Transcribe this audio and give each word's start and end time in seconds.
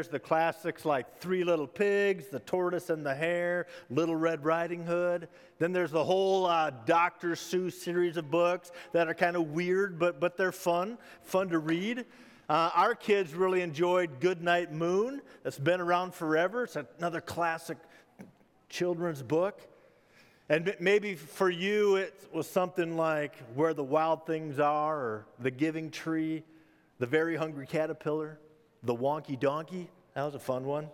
there's 0.00 0.08
the 0.08 0.18
classics 0.18 0.86
like 0.86 1.18
Three 1.18 1.44
Little 1.44 1.66
Pigs, 1.66 2.28
The 2.28 2.38
Tortoise 2.38 2.88
and 2.88 3.04
the 3.04 3.14
Hare, 3.14 3.66
Little 3.90 4.16
Red 4.16 4.46
Riding 4.46 4.82
Hood. 4.82 5.28
Then 5.58 5.74
there's 5.74 5.90
the 5.90 6.02
whole 6.02 6.46
uh, 6.46 6.70
Dr. 6.86 7.32
Seuss 7.32 7.74
series 7.74 8.16
of 8.16 8.30
books 8.30 8.72
that 8.92 9.08
are 9.08 9.14
kind 9.14 9.36
of 9.36 9.48
weird, 9.48 9.98
but, 9.98 10.18
but 10.18 10.38
they're 10.38 10.52
fun, 10.52 10.96
fun 11.20 11.50
to 11.50 11.58
read. 11.58 12.06
Uh, 12.48 12.70
our 12.74 12.94
kids 12.94 13.34
really 13.34 13.60
enjoyed 13.60 14.20
Goodnight 14.20 14.72
Moon. 14.72 15.20
That's 15.42 15.58
been 15.58 15.82
around 15.82 16.14
forever. 16.14 16.64
It's 16.64 16.78
another 16.98 17.20
classic 17.20 17.76
children's 18.70 19.22
book. 19.22 19.60
And 20.48 20.74
maybe 20.80 21.14
for 21.14 21.50
you, 21.50 21.96
it 21.96 22.26
was 22.32 22.48
something 22.48 22.96
like 22.96 23.36
Where 23.54 23.74
the 23.74 23.84
Wild 23.84 24.24
Things 24.24 24.58
Are, 24.58 24.96
or 24.96 25.26
The 25.40 25.50
Giving 25.50 25.90
Tree, 25.90 26.42
The 26.98 27.06
Very 27.06 27.36
Hungry 27.36 27.66
Caterpillar, 27.66 28.38
The 28.82 28.94
Wonky 28.94 29.38
Donkey. 29.38 29.90
That 30.14 30.24
was 30.24 30.34
a 30.34 30.38
fun 30.38 30.64
one. 30.64 30.88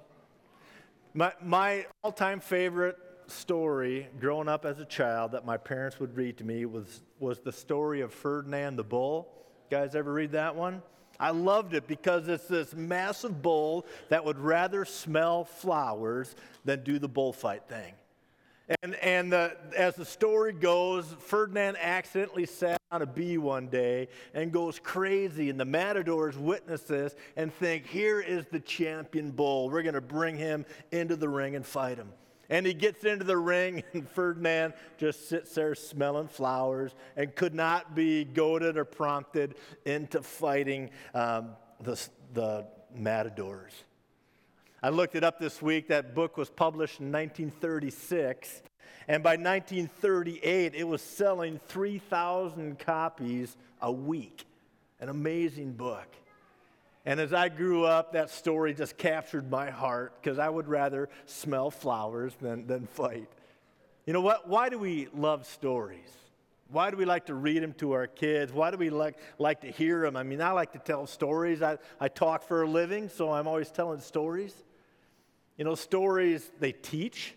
My, 1.14 1.32
my 1.42 1.86
all 2.02 2.12
time 2.12 2.40
favorite 2.40 2.98
story 3.28 4.08
growing 4.20 4.48
up 4.48 4.64
as 4.64 4.78
a 4.78 4.84
child 4.84 5.32
that 5.32 5.44
my 5.44 5.56
parents 5.56 5.98
would 5.98 6.16
read 6.16 6.36
to 6.38 6.44
me 6.44 6.64
was, 6.64 7.02
was 7.18 7.40
the 7.40 7.52
story 7.52 8.00
of 8.00 8.12
Ferdinand 8.12 8.76
the 8.76 8.84
Bull. 8.84 9.28
Guys 9.70 9.94
ever 9.94 10.12
read 10.12 10.32
that 10.32 10.54
one? 10.54 10.82
I 11.18 11.30
loved 11.30 11.74
it 11.74 11.86
because 11.86 12.28
it's 12.28 12.46
this 12.46 12.74
massive 12.74 13.40
bull 13.40 13.86
that 14.10 14.24
would 14.24 14.38
rather 14.38 14.84
smell 14.84 15.44
flowers 15.44 16.34
than 16.64 16.84
do 16.84 16.98
the 16.98 17.08
bullfight 17.08 17.68
thing. 17.68 17.94
And, 18.82 18.96
and 18.96 19.32
the, 19.32 19.56
as 19.76 19.94
the 19.94 20.04
story 20.04 20.52
goes, 20.52 21.06
Ferdinand 21.20 21.76
accidentally 21.80 22.46
sat 22.46 22.80
on 22.90 23.02
a 23.02 23.06
bee 23.06 23.38
one 23.38 23.68
day 23.68 24.08
and 24.34 24.50
goes 24.50 24.80
crazy. 24.80 25.50
And 25.50 25.60
the 25.60 25.64
matadors 25.64 26.36
witness 26.36 26.82
this 26.82 27.14
and 27.36 27.52
think, 27.54 27.86
here 27.86 28.20
is 28.20 28.46
the 28.46 28.60
champion 28.60 29.30
bull. 29.30 29.70
We're 29.70 29.82
going 29.82 29.94
to 29.94 30.00
bring 30.00 30.36
him 30.36 30.66
into 30.90 31.14
the 31.14 31.28
ring 31.28 31.54
and 31.54 31.64
fight 31.64 31.98
him. 31.98 32.08
And 32.48 32.64
he 32.64 32.74
gets 32.74 33.04
into 33.04 33.24
the 33.24 33.36
ring, 33.36 33.82
and 33.92 34.08
Ferdinand 34.08 34.74
just 34.98 35.28
sits 35.28 35.54
there 35.54 35.74
smelling 35.74 36.28
flowers 36.28 36.94
and 37.16 37.34
could 37.34 37.54
not 37.54 37.94
be 37.94 38.24
goaded 38.24 38.76
or 38.76 38.84
prompted 38.84 39.56
into 39.84 40.22
fighting 40.22 40.90
um, 41.14 41.50
the, 41.80 42.00
the 42.34 42.66
matadors. 42.94 43.72
I 44.82 44.90
looked 44.90 45.14
it 45.14 45.24
up 45.24 45.38
this 45.38 45.62
week. 45.62 45.88
That 45.88 46.14
book 46.14 46.36
was 46.36 46.50
published 46.50 47.00
in 47.00 47.10
1936. 47.10 48.62
And 49.08 49.22
by 49.22 49.36
1938, 49.36 50.74
it 50.74 50.84
was 50.84 51.00
selling 51.00 51.60
3,000 51.68 52.78
copies 52.78 53.56
a 53.80 53.90
week. 53.90 54.44
An 55.00 55.08
amazing 55.08 55.72
book. 55.72 56.06
And 57.04 57.20
as 57.20 57.32
I 57.32 57.48
grew 57.48 57.84
up, 57.84 58.12
that 58.12 58.30
story 58.30 58.74
just 58.74 58.98
captured 58.98 59.48
my 59.48 59.70
heart 59.70 60.14
because 60.20 60.38
I 60.38 60.48
would 60.48 60.66
rather 60.66 61.08
smell 61.26 61.70
flowers 61.70 62.34
than, 62.40 62.66
than 62.66 62.86
fight. 62.86 63.28
You 64.06 64.12
know 64.12 64.20
what? 64.20 64.48
Why 64.48 64.68
do 64.68 64.78
we 64.78 65.08
love 65.14 65.46
stories? 65.46 66.10
Why 66.68 66.90
do 66.90 66.96
we 66.96 67.04
like 67.04 67.26
to 67.26 67.34
read 67.34 67.62
them 67.62 67.72
to 67.74 67.92
our 67.92 68.06
kids? 68.06 68.52
Why 68.52 68.70
do 68.70 68.76
we 68.76 68.90
like, 68.90 69.18
like 69.38 69.60
to 69.60 69.68
hear 69.68 70.02
them? 70.02 70.16
I 70.16 70.24
mean, 70.24 70.40
I 70.42 70.50
like 70.50 70.72
to 70.72 70.78
tell 70.78 71.06
stories. 71.06 71.62
I, 71.62 71.78
I 72.00 72.08
talk 72.08 72.42
for 72.42 72.62
a 72.62 72.68
living, 72.68 73.08
so 73.08 73.32
I'm 73.32 73.46
always 73.46 73.70
telling 73.70 74.00
stories. 74.00 74.54
You 75.56 75.64
know, 75.64 75.74
stories, 75.74 76.50
they 76.58 76.72
teach. 76.72 77.34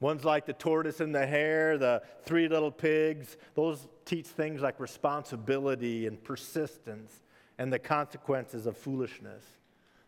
Ones 0.00 0.22
like 0.22 0.44
the 0.44 0.52
tortoise 0.52 1.00
and 1.00 1.14
the 1.14 1.26
hare, 1.26 1.78
the 1.78 2.02
three 2.24 2.46
little 2.46 2.70
pigs, 2.70 3.38
those 3.54 3.88
teach 4.04 4.26
things 4.26 4.60
like 4.60 4.78
responsibility 4.78 6.06
and 6.06 6.22
persistence 6.22 7.22
and 7.58 7.72
the 7.72 7.78
consequences 7.78 8.66
of 8.66 8.76
foolishness. 8.76 9.42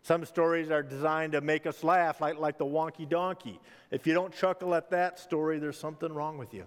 Some 0.02 0.24
stories 0.26 0.70
are 0.70 0.82
designed 0.82 1.32
to 1.32 1.40
make 1.40 1.66
us 1.66 1.82
laugh, 1.82 2.20
like, 2.20 2.38
like 2.38 2.58
the 2.58 2.66
wonky 2.66 3.08
donkey. 3.08 3.58
If 3.90 4.06
you 4.06 4.12
don't 4.12 4.34
chuckle 4.34 4.74
at 4.74 4.90
that 4.90 5.18
story, 5.18 5.58
there's 5.58 5.78
something 5.78 6.12
wrong 6.12 6.36
with 6.36 6.52
you. 6.52 6.66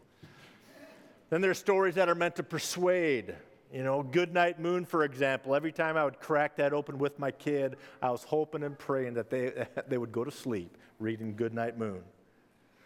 Then 1.30 1.42
there's 1.42 1.60
stories 1.60 1.96
that 1.96 2.10
are 2.10 2.16
meant 2.16 2.36
to 2.38 2.44
persuade. 2.44 3.36
You 3.72 3.84
know, 3.84 4.02
Good 4.02 4.34
Night 4.34 4.60
Moon, 4.60 4.86
for 4.86 5.04
example. 5.04 5.54
Every 5.54 5.72
time 5.72 5.96
I 5.96 6.04
would 6.04 6.20
crack 6.20 6.56
that 6.56 6.74
open 6.74 6.98
with 6.98 7.20
my 7.20 7.30
kid, 7.32 7.76
I 8.02 8.10
was 8.10 8.24
hoping 8.24 8.64
and 8.64 8.78
praying 8.78 9.14
that 9.14 9.30
they, 9.30 9.68
they 9.88 9.98
would 9.98 10.12
go 10.12 10.24
to 10.24 10.32
sleep 10.32 10.76
reading 11.00 11.36
Good 11.36 11.54
Night 11.54 11.78
Moon. 11.78 12.02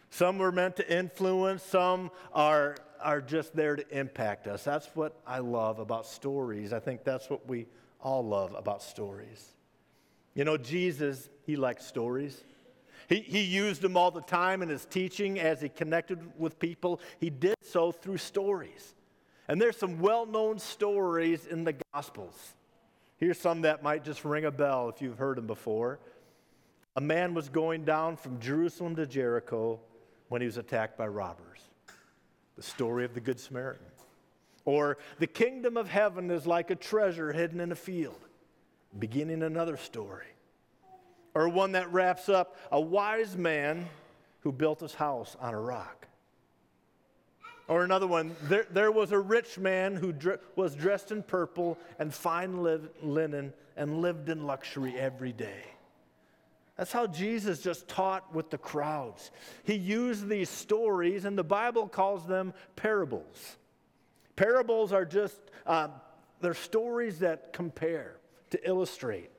Some 0.10 0.38
were 0.38 0.52
meant 0.52 0.76
to 0.76 0.96
influence, 0.96 1.64
some 1.64 2.12
are, 2.34 2.78
are 3.02 3.20
just 3.20 3.56
there 3.56 3.76
to 3.76 3.98
impact 3.98 4.46
us. 4.46 4.64
That's 4.64 4.88
what 4.94 5.20
I 5.26 5.40
love 5.40 5.80
about 5.80 6.06
stories. 6.06 6.72
I 6.72 6.80
think 6.80 7.04
that's 7.04 7.32
what 7.32 7.48
we 7.48 7.66
all 8.00 8.24
love 8.24 8.54
about 8.54 8.84
stories. 8.84 9.56
You 10.36 10.44
know, 10.44 10.58
Jesus, 10.58 11.30
he 11.46 11.56
liked 11.56 11.82
stories. 11.82 12.44
He, 13.10 13.20
he 13.20 13.42
used 13.42 13.82
them 13.82 13.98
all 13.98 14.12
the 14.12 14.22
time 14.22 14.62
in 14.62 14.70
his 14.70 14.86
teaching 14.86 15.40
as 15.40 15.62
he 15.62 15.70
connected 15.70 16.20
with 16.38 16.60
people. 16.60 17.00
He 17.20 17.30
did 17.30 17.56
so 17.62 17.92
through 17.92 18.18
stories. 18.18 18.96
And 19.48 19.62
there's 19.62 19.78
some 19.78 20.00
well 20.00 20.26
known 20.26 20.60
stories 20.60 21.46
in 21.46 21.64
the 21.64 21.76
Gospels. 21.94 22.54
Here's 23.18 23.40
some 23.40 23.62
that 23.62 23.84
might 23.84 24.04
just 24.04 24.26
ring 24.26 24.46
a 24.46 24.52
bell 24.52 24.90
if 24.90 25.02
you've 25.02 25.18
heard 25.18 25.38
them 25.38 25.48
before. 25.48 26.00
A 26.96 27.02
man 27.02 27.34
was 27.34 27.50
going 27.50 27.86
down 27.86 28.18
from 28.18 28.40
Jerusalem 28.40 28.96
to 28.98 29.06
Jericho 29.06 29.80
when 30.30 30.42
he 30.42 30.46
was 30.46 30.58
attacked 30.58 30.98
by 30.98 31.08
robbers. 31.08 31.60
The 32.56 32.64
story 32.64 33.04
of 33.06 33.14
the 33.14 33.22
Good 33.22 33.40
Samaritan. 33.40 33.86
Or 34.66 34.98
the 35.20 35.28
kingdom 35.28 35.76
of 35.76 35.90
heaven 35.90 36.32
is 36.32 36.48
like 36.48 36.70
a 36.70 36.76
treasure 36.76 37.34
hidden 37.34 37.60
in 37.60 37.72
a 37.72 37.76
field, 37.76 38.20
beginning 38.98 39.44
another 39.44 39.76
story. 39.76 40.28
Or 41.36 41.50
one 41.50 41.72
that 41.72 41.92
wraps 41.92 42.30
up 42.30 42.58
a 42.72 42.80
wise 42.80 43.36
man 43.36 43.88
who 44.42 44.52
built 44.52 44.82
his 44.82 44.94
house 44.94 45.36
on 45.40 45.54
a 45.54 45.60
rock. 45.60 46.08
Or 47.68 47.84
another 47.84 48.08
one, 48.08 48.36
there, 48.44 48.68
there 48.72 48.92
was 48.92 49.12
a 49.12 49.20
rich 49.20 49.58
man 49.58 49.96
who 49.96 50.12
dr- 50.12 50.40
was 50.56 50.76
dressed 50.76 51.12
in 51.12 51.24
purple 51.24 51.78
and 51.98 52.14
fine 52.14 52.62
linen 52.62 53.54
and 53.78 54.02
lived 54.02 54.30
in 54.30 54.46
luxury 54.46 54.96
every 55.00 55.32
day. 55.32 55.64
That's 56.78 56.92
how 56.92 57.08
Jesus 57.08 57.62
just 57.62 57.88
taught 57.88 58.34
with 58.34 58.50
the 58.50 58.58
crowds. 58.58 59.32
He 59.64 59.76
used 59.76 60.28
these 60.28 60.50
stories, 60.50 61.24
and 61.24 61.38
the 61.38 61.44
Bible 61.44 61.88
calls 61.88 62.26
them 62.28 62.54
parables. 62.76 63.58
Parables 64.36 64.92
are 64.92 65.06
just, 65.06 65.38
uh, 65.66 65.90
they're 66.42 66.56
stories 66.56 67.20
that 67.20 67.54
compare, 67.54 68.18
to 68.50 68.68
illustrate. 68.68 69.30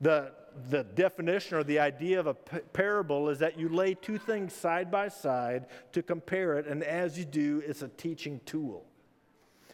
The, 0.00 0.32
the 0.70 0.84
definition 0.84 1.56
or 1.56 1.64
the 1.64 1.78
idea 1.78 2.20
of 2.20 2.26
a 2.26 2.34
parable 2.34 3.28
is 3.28 3.38
that 3.38 3.58
you 3.58 3.68
lay 3.68 3.94
two 3.94 4.18
things 4.18 4.52
side 4.52 4.90
by 4.90 5.08
side 5.08 5.66
to 5.92 6.02
compare 6.02 6.58
it, 6.58 6.66
and 6.66 6.82
as 6.82 7.18
you 7.18 7.24
do, 7.24 7.62
it's 7.66 7.82
a 7.82 7.88
teaching 7.88 8.40
tool. 8.44 8.84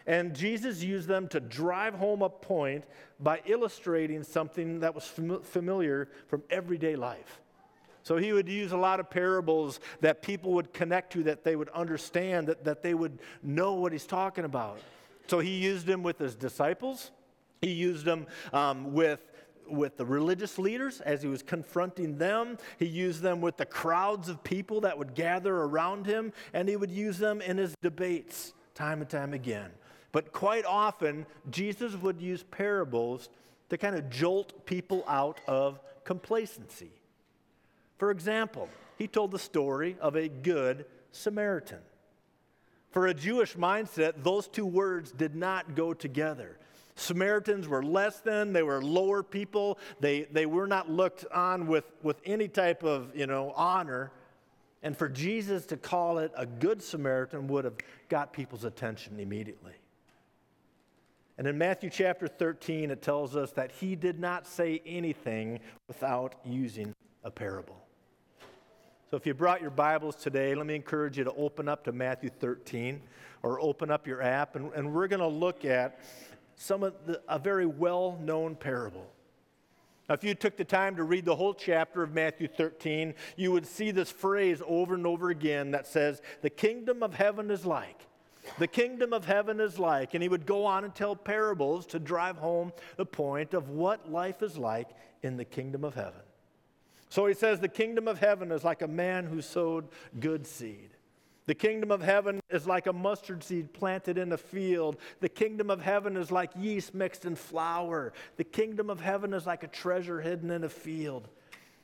And 0.06 0.34
Jesus 0.34 0.82
used 0.82 1.08
them 1.08 1.28
to 1.28 1.40
drive 1.40 1.94
home 1.94 2.22
a 2.22 2.28
point 2.28 2.84
by 3.20 3.40
illustrating 3.46 4.24
something 4.24 4.80
that 4.80 4.94
was 4.94 5.04
fam- 5.04 5.42
familiar 5.42 6.08
from 6.26 6.42
everyday 6.50 6.96
life. 6.96 7.40
So 8.02 8.16
he 8.16 8.32
would 8.32 8.48
use 8.48 8.72
a 8.72 8.76
lot 8.76 8.98
of 8.98 9.08
parables 9.10 9.78
that 10.00 10.22
people 10.22 10.52
would 10.54 10.72
connect 10.72 11.12
to, 11.12 11.22
that 11.24 11.44
they 11.44 11.54
would 11.54 11.68
understand, 11.68 12.48
that, 12.48 12.64
that 12.64 12.82
they 12.82 12.94
would 12.94 13.20
know 13.44 13.74
what 13.74 13.92
he's 13.92 14.06
talking 14.06 14.44
about. 14.44 14.80
So 15.28 15.38
he 15.38 15.58
used 15.58 15.86
them 15.86 16.02
with 16.02 16.18
his 16.18 16.34
disciples, 16.34 17.12
he 17.60 17.70
used 17.70 18.04
them 18.04 18.26
um, 18.52 18.92
with 18.92 19.20
with 19.72 19.96
the 19.96 20.04
religious 20.04 20.58
leaders 20.58 21.00
as 21.00 21.22
he 21.22 21.28
was 21.28 21.42
confronting 21.42 22.18
them. 22.18 22.58
He 22.78 22.86
used 22.86 23.22
them 23.22 23.40
with 23.40 23.56
the 23.56 23.66
crowds 23.66 24.28
of 24.28 24.44
people 24.44 24.82
that 24.82 24.96
would 24.98 25.14
gather 25.14 25.54
around 25.54 26.06
him, 26.06 26.32
and 26.52 26.68
he 26.68 26.76
would 26.76 26.90
use 26.90 27.18
them 27.18 27.40
in 27.40 27.58
his 27.58 27.74
debates 27.82 28.52
time 28.74 29.00
and 29.00 29.10
time 29.10 29.32
again. 29.34 29.70
But 30.12 30.32
quite 30.32 30.64
often, 30.64 31.26
Jesus 31.50 31.94
would 31.94 32.20
use 32.20 32.42
parables 32.42 33.30
to 33.70 33.78
kind 33.78 33.96
of 33.96 34.10
jolt 34.10 34.66
people 34.66 35.04
out 35.08 35.40
of 35.48 35.80
complacency. 36.04 36.90
For 37.96 38.10
example, 38.10 38.68
he 38.98 39.08
told 39.08 39.30
the 39.30 39.38
story 39.38 39.96
of 40.00 40.16
a 40.16 40.28
good 40.28 40.84
Samaritan. 41.12 41.78
For 42.90 43.06
a 43.06 43.14
Jewish 43.14 43.54
mindset, 43.54 44.22
those 44.22 44.48
two 44.48 44.66
words 44.66 45.12
did 45.12 45.34
not 45.34 45.74
go 45.74 45.94
together. 45.94 46.58
Samaritans 47.02 47.68
were 47.68 47.82
less 47.82 48.20
than, 48.20 48.52
they 48.52 48.62
were 48.62 48.82
lower 48.82 49.22
people, 49.22 49.78
they, 50.00 50.22
they 50.22 50.46
were 50.46 50.66
not 50.66 50.90
looked 50.90 51.24
on 51.32 51.66
with, 51.66 51.84
with 52.02 52.20
any 52.24 52.48
type 52.48 52.82
of 52.82 53.14
you 53.14 53.26
know, 53.26 53.52
honor. 53.56 54.12
And 54.82 54.96
for 54.96 55.08
Jesus 55.08 55.66
to 55.66 55.76
call 55.76 56.18
it 56.18 56.32
a 56.36 56.46
good 56.46 56.82
Samaritan 56.82 57.46
would 57.48 57.64
have 57.64 57.76
got 58.08 58.32
people's 58.32 58.64
attention 58.64 59.20
immediately. 59.20 59.72
And 61.38 61.46
in 61.46 61.56
Matthew 61.56 61.90
chapter 61.90 62.28
13, 62.28 62.90
it 62.90 63.02
tells 63.02 63.36
us 63.36 63.52
that 63.52 63.72
he 63.72 63.96
did 63.96 64.20
not 64.20 64.46
say 64.46 64.82
anything 64.84 65.60
without 65.88 66.34
using 66.44 66.94
a 67.24 67.30
parable. 67.30 67.82
So 69.10 69.16
if 69.16 69.26
you 69.26 69.34
brought 69.34 69.60
your 69.60 69.70
Bibles 69.70 70.16
today, 70.16 70.54
let 70.54 70.66
me 70.66 70.74
encourage 70.74 71.18
you 71.18 71.24
to 71.24 71.32
open 71.34 71.68
up 71.68 71.84
to 71.84 71.92
Matthew 71.92 72.30
13 72.30 73.00
or 73.42 73.60
open 73.60 73.90
up 73.90 74.06
your 74.06 74.22
app, 74.22 74.56
and, 74.56 74.72
and 74.72 74.92
we're 74.92 75.08
going 75.08 75.20
to 75.20 75.26
look 75.26 75.64
at 75.64 76.00
some 76.56 76.82
of 76.82 76.94
the, 77.06 77.20
a 77.28 77.38
very 77.38 77.66
well 77.66 78.18
known 78.20 78.56
parable. 78.56 79.06
Now, 80.08 80.14
if 80.14 80.24
you 80.24 80.34
took 80.34 80.56
the 80.56 80.64
time 80.64 80.96
to 80.96 81.04
read 81.04 81.24
the 81.24 81.36
whole 81.36 81.54
chapter 81.54 82.02
of 82.02 82.12
Matthew 82.12 82.48
13, 82.48 83.14
you 83.36 83.52
would 83.52 83.66
see 83.66 83.92
this 83.92 84.10
phrase 84.10 84.60
over 84.66 84.94
and 84.94 85.06
over 85.06 85.30
again 85.30 85.70
that 85.70 85.86
says, 85.86 86.20
The 86.42 86.50
kingdom 86.50 87.02
of 87.02 87.14
heaven 87.14 87.50
is 87.50 87.64
like. 87.64 88.06
The 88.58 88.66
kingdom 88.66 89.12
of 89.12 89.24
heaven 89.24 89.60
is 89.60 89.78
like. 89.78 90.14
And 90.14 90.22
he 90.22 90.28
would 90.28 90.44
go 90.44 90.66
on 90.66 90.84
and 90.84 90.94
tell 90.94 91.14
parables 91.14 91.86
to 91.86 91.98
drive 91.98 92.36
home 92.36 92.72
the 92.96 93.06
point 93.06 93.54
of 93.54 93.68
what 93.68 94.10
life 94.10 94.42
is 94.42 94.58
like 94.58 94.88
in 95.22 95.36
the 95.36 95.44
kingdom 95.44 95.84
of 95.84 95.94
heaven. 95.94 96.20
So 97.08 97.26
he 97.26 97.34
says, 97.34 97.60
The 97.60 97.68
kingdom 97.68 98.08
of 98.08 98.18
heaven 98.18 98.50
is 98.50 98.64
like 98.64 98.82
a 98.82 98.88
man 98.88 99.26
who 99.26 99.40
sowed 99.40 99.88
good 100.18 100.46
seed. 100.46 100.90
The 101.46 101.54
kingdom 101.54 101.90
of 101.90 102.02
heaven 102.02 102.40
is 102.50 102.66
like 102.66 102.86
a 102.86 102.92
mustard 102.92 103.42
seed 103.42 103.72
planted 103.72 104.16
in 104.16 104.32
a 104.32 104.36
field. 104.36 104.96
The 105.20 105.28
kingdom 105.28 105.70
of 105.70 105.82
heaven 105.82 106.16
is 106.16 106.30
like 106.30 106.50
yeast 106.56 106.94
mixed 106.94 107.24
in 107.24 107.34
flour. 107.34 108.12
The 108.36 108.44
kingdom 108.44 108.90
of 108.90 109.00
heaven 109.00 109.34
is 109.34 109.44
like 109.46 109.64
a 109.64 109.68
treasure 109.68 110.20
hidden 110.20 110.50
in 110.50 110.62
a 110.62 110.68
field. 110.68 111.28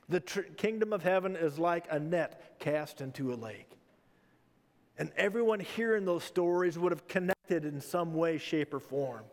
The 0.08 0.20
tr- 0.20 0.40
kingdom 0.56 0.92
of 0.92 1.02
heaven 1.02 1.34
is 1.34 1.58
like 1.58 1.86
a 1.90 1.98
net 1.98 2.58
cast 2.60 3.00
into 3.00 3.32
a 3.32 3.36
lake. 3.36 3.70
And 4.96 5.10
everyone 5.16 5.60
hearing 5.60 6.04
those 6.04 6.24
stories 6.24 6.78
would 6.78 6.92
have 6.92 7.08
connected 7.08 7.64
in 7.64 7.80
some 7.80 8.14
way, 8.14 8.38
shape, 8.38 8.72
or 8.74 8.80
form 8.80 9.24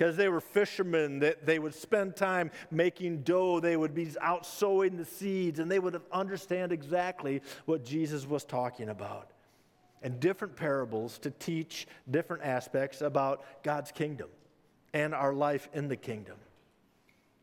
because 0.00 0.16
they 0.16 0.30
were 0.30 0.40
fishermen 0.40 1.18
that 1.18 1.44
they 1.44 1.58
would 1.58 1.74
spend 1.74 2.16
time 2.16 2.50
making 2.70 3.20
dough. 3.20 3.60
They 3.60 3.76
would 3.76 3.94
be 3.94 4.08
out 4.22 4.46
sowing 4.46 4.96
the 4.96 5.04
seeds 5.04 5.58
and 5.58 5.70
they 5.70 5.78
would 5.78 6.00
understand 6.10 6.72
exactly 6.72 7.42
what 7.66 7.84
jesus 7.84 8.26
was 8.26 8.42
talking 8.42 8.88
about. 8.88 9.32
And 10.00 10.18
different 10.18 10.56
parables 10.56 11.18
to 11.18 11.30
teach 11.30 11.86
different 12.10 12.44
aspects 12.44 13.02
about 13.02 13.44
god's 13.62 13.92
kingdom 13.92 14.30
and 14.94 15.14
our 15.14 15.34
life 15.34 15.68
in 15.74 15.88
the 15.88 15.96
kingdom. 15.96 16.36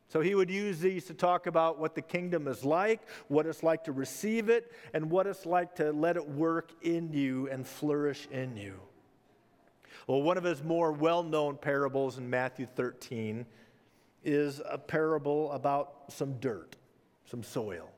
So 0.08 0.20
he 0.20 0.34
would 0.34 0.50
use 0.50 0.80
these 0.80 1.06
to 1.06 1.14
talk 1.14 1.46
about 1.46 1.78
what 1.78 1.94
the 1.94 2.02
kingdom 2.02 2.48
is 2.48 2.66
like, 2.66 3.02
what 3.28 3.46
it's 3.46 3.62
like 3.62 3.84
to 3.84 3.92
receive 3.92 4.50
it, 4.50 4.72
and 4.96 5.12
what 5.12 5.28
it's 5.28 5.46
like 5.46 5.76
to 5.76 5.92
let 5.92 6.18
it 6.18 6.28
work 6.28 6.72
in 6.82 7.14
you 7.14 7.50
and 7.52 7.68
flourish 7.68 8.28
in 8.32 8.58
you. 8.58 8.80
Well, 10.08 10.22
one 10.22 10.38
of 10.38 10.46
his 10.46 10.64
more 10.64 10.94
well 10.94 11.22
known 11.22 11.58
parables 11.58 12.18
in 12.18 12.30
Matthew 12.30 12.66
13 12.66 13.46
is 14.24 14.62
a 14.70 14.78
parable 14.78 15.52
about 15.52 16.06
some 16.08 16.40
dirt, 16.40 16.78
some 17.26 17.44
soil. 17.44 17.90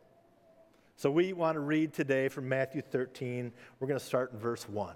So 0.95 1.11
we 1.11 1.33
want 1.33 1.55
to 1.55 1.59
read 1.59 1.93
today 1.93 2.27
from 2.27 2.49
Matthew 2.49 2.81
13. 2.81 3.51
We're 3.79 3.87
going 3.87 3.99
to 3.99 4.05
start 4.05 4.33
in 4.33 4.39
verse 4.39 4.67
1. 4.67 4.95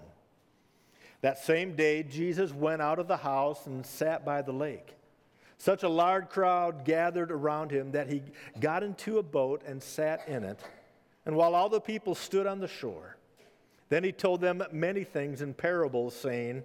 That 1.20 1.38
same 1.38 1.76
day, 1.76 2.02
Jesus 2.02 2.52
went 2.52 2.82
out 2.82 2.98
of 2.98 3.06
the 3.06 3.16
house 3.16 3.66
and 3.66 3.86
sat 3.86 4.24
by 4.24 4.42
the 4.42 4.52
lake. 4.52 4.94
Such 5.56 5.84
a 5.84 5.88
large 5.88 6.28
crowd 6.28 6.84
gathered 6.84 7.30
around 7.30 7.70
him 7.70 7.92
that 7.92 8.08
he 8.08 8.22
got 8.60 8.82
into 8.82 9.18
a 9.18 9.22
boat 9.22 9.62
and 9.66 9.80
sat 9.80 10.28
in 10.28 10.42
it. 10.42 10.60
And 11.24 11.36
while 11.36 11.54
all 11.54 11.68
the 11.68 11.80
people 11.80 12.16
stood 12.16 12.46
on 12.46 12.58
the 12.58 12.68
shore, 12.68 13.16
then 13.88 14.02
he 14.02 14.12
told 14.12 14.40
them 14.40 14.62
many 14.72 15.04
things 15.04 15.40
in 15.40 15.54
parables, 15.54 16.14
saying, 16.14 16.64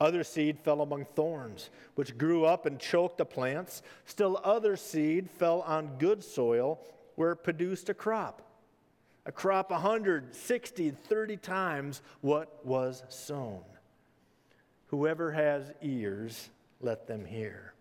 Other 0.00 0.24
seed 0.24 0.58
fell 0.58 0.80
among 0.80 1.04
thorns, 1.04 1.68
which 1.94 2.16
grew 2.16 2.46
up 2.46 2.64
and 2.64 2.78
choked 2.78 3.18
the 3.18 3.26
plants. 3.26 3.82
Still, 4.06 4.40
other 4.42 4.76
seed 4.76 5.28
fell 5.28 5.60
on 5.62 5.98
good 5.98 6.24
soil, 6.24 6.80
where 7.16 7.32
it 7.32 7.44
produced 7.44 7.90
a 7.90 7.94
crop. 7.94 8.40
A 9.26 9.32
crop 9.32 9.70
160, 9.70 10.90
30 10.90 11.36
times 11.36 12.00
what 12.22 12.64
was 12.64 13.02
sown. 13.10 13.62
Whoever 14.86 15.32
has 15.32 15.70
ears, 15.82 16.48
let 16.80 17.06
them 17.06 17.26
hear. 17.26 17.74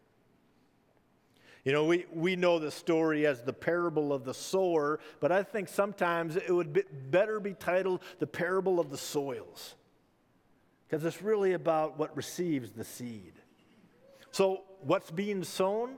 You 1.63 1.71
know, 1.71 1.85
we, 1.85 2.05
we 2.13 2.35
know 2.35 2.59
the 2.59 2.71
story 2.71 3.25
as 3.25 3.43
the 3.43 3.53
parable 3.53 4.11
of 4.11 4.25
the 4.25 4.33
sower, 4.33 4.99
but 5.21 5.31
I 5.31 5.43
think 5.43 5.69
sometimes 5.69 6.35
it 6.35 6.51
would 6.51 6.73
be 6.73 6.83
better 7.09 7.39
be 7.39 7.53
titled 7.53 8.01
the 8.19 8.27
parable 8.27 8.79
of 8.79 8.89
the 8.89 8.97
soils 8.97 9.75
because 10.89 11.05
it's 11.05 11.21
really 11.21 11.53
about 11.53 11.99
what 11.99 12.15
receives 12.17 12.71
the 12.71 12.83
seed. 12.83 13.33
So, 14.31 14.63
what's 14.81 15.11
being 15.11 15.43
sown? 15.43 15.97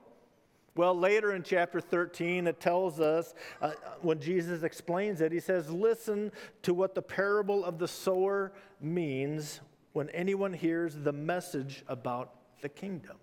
Well, 0.76 0.98
later 0.98 1.34
in 1.34 1.44
chapter 1.44 1.82
13, 1.82 2.48
it 2.48 2.60
tells 2.60 3.00
us 3.00 3.34
uh, 3.62 3.72
when 4.02 4.20
Jesus 4.20 4.64
explains 4.64 5.22
it, 5.22 5.32
he 5.32 5.40
says, 5.40 5.70
Listen 5.70 6.32
to 6.64 6.74
what 6.74 6.96
the 6.96 7.02
parable 7.02 7.64
of 7.64 7.78
the 7.78 7.88
sower 7.88 8.52
means 8.82 9.62
when 9.94 10.10
anyone 10.10 10.54
hears 10.54 10.96
the 10.96 11.12
message 11.12 11.84
about 11.88 12.34
the 12.62 12.70
kingdom. 12.70 13.18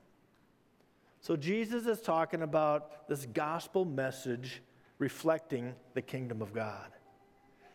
So, 1.20 1.36
Jesus 1.36 1.86
is 1.86 2.00
talking 2.00 2.42
about 2.42 3.08
this 3.08 3.26
gospel 3.26 3.84
message 3.84 4.62
reflecting 4.98 5.74
the 5.94 6.02
kingdom 6.02 6.40
of 6.40 6.54
God. 6.54 6.90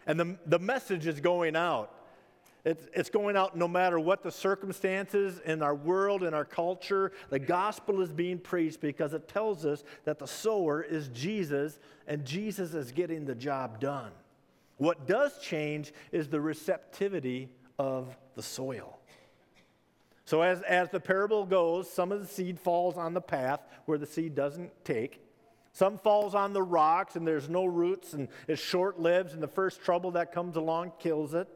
And 0.07 0.19
the, 0.19 0.37
the 0.45 0.59
message 0.59 1.07
is 1.07 1.19
going 1.19 1.55
out. 1.55 2.02
It's, 2.65 2.87
it's 2.93 3.09
going 3.09 3.35
out 3.35 3.57
no 3.57 3.67
matter 3.67 3.99
what 3.99 4.23
the 4.23 4.31
circumstances 4.31 5.39
in 5.45 5.61
our 5.61 5.75
world, 5.75 6.23
in 6.23 6.33
our 6.33 6.45
culture. 6.45 7.11
The 7.29 7.39
gospel 7.39 8.01
is 8.01 8.13
being 8.13 8.39
preached 8.39 8.79
because 8.79 9.13
it 9.13 9.27
tells 9.27 9.65
us 9.65 9.83
that 10.05 10.17
the 10.17 10.27
sower 10.27 10.81
is 10.81 11.09
Jesus 11.09 11.77
and 12.07 12.23
Jesus 12.23 12.73
is 12.73 12.93
getting 12.93 13.25
the 13.25 13.35
job 13.35 13.81
done. 13.81 14.11
What 14.77 15.07
does 15.07 15.37
change 15.39 15.93
is 16.11 16.29
the 16.29 16.39
receptivity 16.39 17.49
of 17.77 18.17
the 18.35 18.43
soil. 18.43 18.99
So, 20.25 20.41
as, 20.41 20.61
as 20.61 20.89
the 20.89 21.01
parable 21.01 21.45
goes, 21.45 21.91
some 21.91 22.13
of 22.13 22.21
the 22.21 22.27
seed 22.27 22.57
falls 22.57 22.97
on 22.97 23.13
the 23.13 23.21
path 23.21 23.59
where 23.85 23.97
the 23.97 24.05
seed 24.05 24.35
doesn't 24.35 24.71
take. 24.85 25.19
Some 25.73 25.97
falls 25.97 26.33
on 26.33 26.53
the 26.53 26.63
rocks 26.63 27.17
and 27.17 27.27
there's 27.27 27.49
no 27.49 27.65
roots 27.65 28.13
and 28.13 28.29
it's 28.47 28.61
short 28.61 28.99
lived, 28.99 29.33
and 29.33 29.43
the 29.43 29.47
first 29.47 29.81
trouble 29.81 30.11
that 30.11 30.31
comes 30.31 30.55
along 30.55 30.93
kills 30.97 31.33
it. 31.33 31.49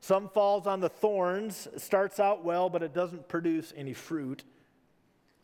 Some 0.00 0.28
falls 0.28 0.66
on 0.66 0.80
the 0.80 0.88
thorns, 0.88 1.68
starts 1.76 2.20
out 2.20 2.44
well, 2.44 2.68
but 2.68 2.82
it 2.82 2.94
doesn't 2.94 3.28
produce 3.28 3.72
any 3.76 3.92
fruit. 3.92 4.44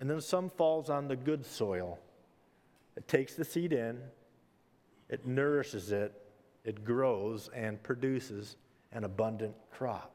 And 0.00 0.08
then 0.08 0.20
some 0.20 0.49
falls 0.49 0.90
on 0.90 1.08
the 1.08 1.16
good 1.16 1.44
soil. 1.44 1.99
It 2.96 3.08
takes 3.08 3.34
the 3.34 3.44
seed 3.44 3.73
in, 3.73 3.99
it 5.08 5.26
nourishes 5.26 5.90
it, 5.90 6.12
it 6.64 6.84
grows, 6.84 7.50
and 7.54 7.82
produces 7.82 8.56
an 8.92 9.04
abundant 9.04 9.54
crop. 9.70 10.14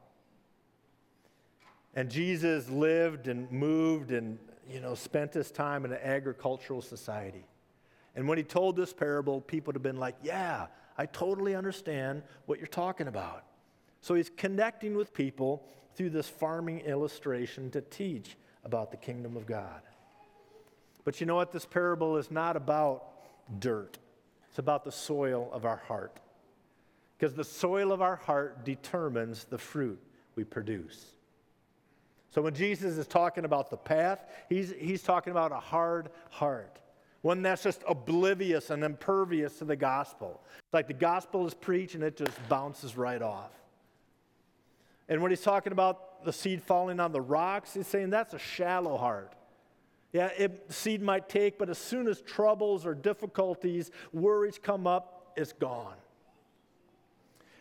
And 1.94 2.10
Jesus 2.10 2.68
lived 2.68 3.28
and 3.28 3.50
moved 3.50 4.12
and 4.12 4.38
you 4.68 4.80
know 4.80 4.94
spent 4.94 5.34
his 5.34 5.50
time 5.50 5.84
in 5.84 5.92
an 5.92 5.98
agricultural 6.02 6.80
society. 6.80 7.44
And 8.14 8.28
when 8.28 8.38
he 8.38 8.44
told 8.44 8.76
this 8.76 8.92
parable, 8.92 9.40
people 9.40 9.68
would 9.68 9.76
have 9.76 9.82
been 9.82 9.98
like, 9.98 10.16
"Yeah, 10.22 10.68
I 10.96 11.06
totally 11.06 11.54
understand 11.54 12.22
what 12.46 12.58
you're 12.58 12.68
talking 12.68 13.08
about." 13.08 13.44
So 14.00 14.14
he's 14.14 14.30
connecting 14.30 14.96
with 14.96 15.12
people 15.12 15.62
through 15.94 16.10
this 16.10 16.28
farming 16.28 16.80
illustration 16.80 17.70
to 17.72 17.80
teach 17.80 18.36
about 18.64 18.90
the 18.90 18.96
kingdom 18.96 19.36
of 19.36 19.46
God. 19.46 19.82
But 21.04 21.20
you 21.20 21.26
know 21.26 21.34
what? 21.34 21.52
This 21.52 21.66
parable 21.66 22.16
is 22.16 22.30
not 22.30 22.56
about 22.56 23.04
dirt, 23.58 23.98
it's 24.48 24.58
about 24.58 24.84
the 24.84 24.92
soil 24.92 25.50
of 25.52 25.64
our 25.64 25.76
heart. 25.76 26.18
Because 27.18 27.34
the 27.34 27.44
soil 27.44 27.92
of 27.92 28.00
our 28.00 28.16
heart 28.16 28.64
determines 28.64 29.44
the 29.44 29.58
fruit 29.58 30.00
we 30.36 30.44
produce. 30.44 31.12
So 32.30 32.40
when 32.40 32.54
Jesus 32.54 32.96
is 32.96 33.06
talking 33.06 33.44
about 33.44 33.68
the 33.68 33.76
path, 33.76 34.24
he's, 34.48 34.72
he's 34.78 35.02
talking 35.02 35.32
about 35.32 35.52
a 35.52 35.60
hard 35.60 36.08
heart, 36.30 36.78
one 37.20 37.42
that's 37.42 37.62
just 37.62 37.82
oblivious 37.86 38.70
and 38.70 38.82
impervious 38.82 39.58
to 39.58 39.66
the 39.66 39.76
gospel. 39.76 40.40
It's 40.60 40.72
like 40.72 40.86
the 40.86 40.94
gospel 40.94 41.46
is 41.46 41.52
preached 41.52 41.94
and 41.94 42.04
it 42.04 42.16
just 42.16 42.48
bounces 42.48 42.96
right 42.96 43.20
off. 43.20 43.50
And 45.10 45.20
when 45.20 45.32
he's 45.32 45.42
talking 45.42 45.72
about 45.72 46.24
the 46.24 46.32
seed 46.32 46.62
falling 46.62 47.00
on 47.00 47.10
the 47.10 47.20
rocks, 47.20 47.74
he's 47.74 47.88
saying 47.88 48.10
that's 48.10 48.32
a 48.32 48.38
shallow 48.38 48.96
heart. 48.96 49.34
Yeah, 50.12 50.30
it, 50.38 50.72
seed 50.72 51.02
might 51.02 51.28
take, 51.28 51.58
but 51.58 51.68
as 51.68 51.78
soon 51.78 52.08
as 52.08 52.20
troubles 52.22 52.86
or 52.86 52.94
difficulties, 52.94 53.90
worries 54.12 54.58
come 54.60 54.86
up, 54.86 55.32
it's 55.36 55.52
gone. 55.52 55.96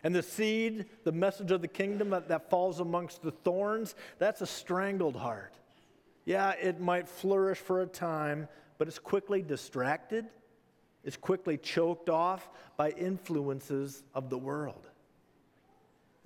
And 0.03 0.15
the 0.15 0.23
seed, 0.23 0.85
the 1.03 1.11
message 1.11 1.51
of 1.51 1.61
the 1.61 1.67
kingdom 1.67 2.11
that, 2.11 2.29
that 2.29 2.49
falls 2.49 2.79
amongst 2.79 3.21
the 3.21 3.31
thorns, 3.31 3.95
that's 4.17 4.41
a 4.41 4.47
strangled 4.47 5.15
heart. 5.15 5.53
Yeah, 6.25 6.51
it 6.51 6.79
might 6.79 7.07
flourish 7.07 7.57
for 7.57 7.81
a 7.81 7.87
time, 7.87 8.47
but 8.77 8.87
it's 8.87 8.99
quickly 8.99 9.41
distracted, 9.41 10.27
it's 11.03 11.17
quickly 11.17 11.57
choked 11.57 12.09
off 12.09 12.49
by 12.77 12.91
influences 12.91 14.03
of 14.13 14.29
the 14.29 14.37
world. 14.37 14.88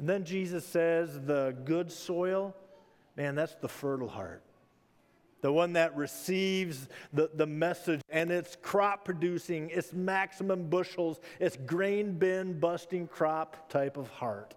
And 0.04 0.10
then 0.10 0.26
Jesus 0.26 0.66
says 0.66 1.18
the 1.22 1.56
good 1.64 1.90
soil, 1.90 2.54
man, 3.16 3.36
that's 3.36 3.56
the 3.56 3.70
fertile 3.70 4.10
heart. 4.10 4.44
The 5.40 5.50
one 5.50 5.72
that 5.74 5.96
receives 5.96 6.90
the, 7.14 7.30
the 7.34 7.46
message 7.46 8.02
and 8.10 8.30
it's 8.30 8.58
crop 8.62 9.06
producing, 9.06 9.70
it's 9.70 9.94
maximum 9.94 10.68
bushels, 10.68 11.22
it's 11.40 11.56
grain 11.56 12.20
bin 12.20 12.60
busting 12.60 13.08
crop 13.08 13.70
type 13.70 13.96
of 13.96 14.10
heart. 14.10 14.56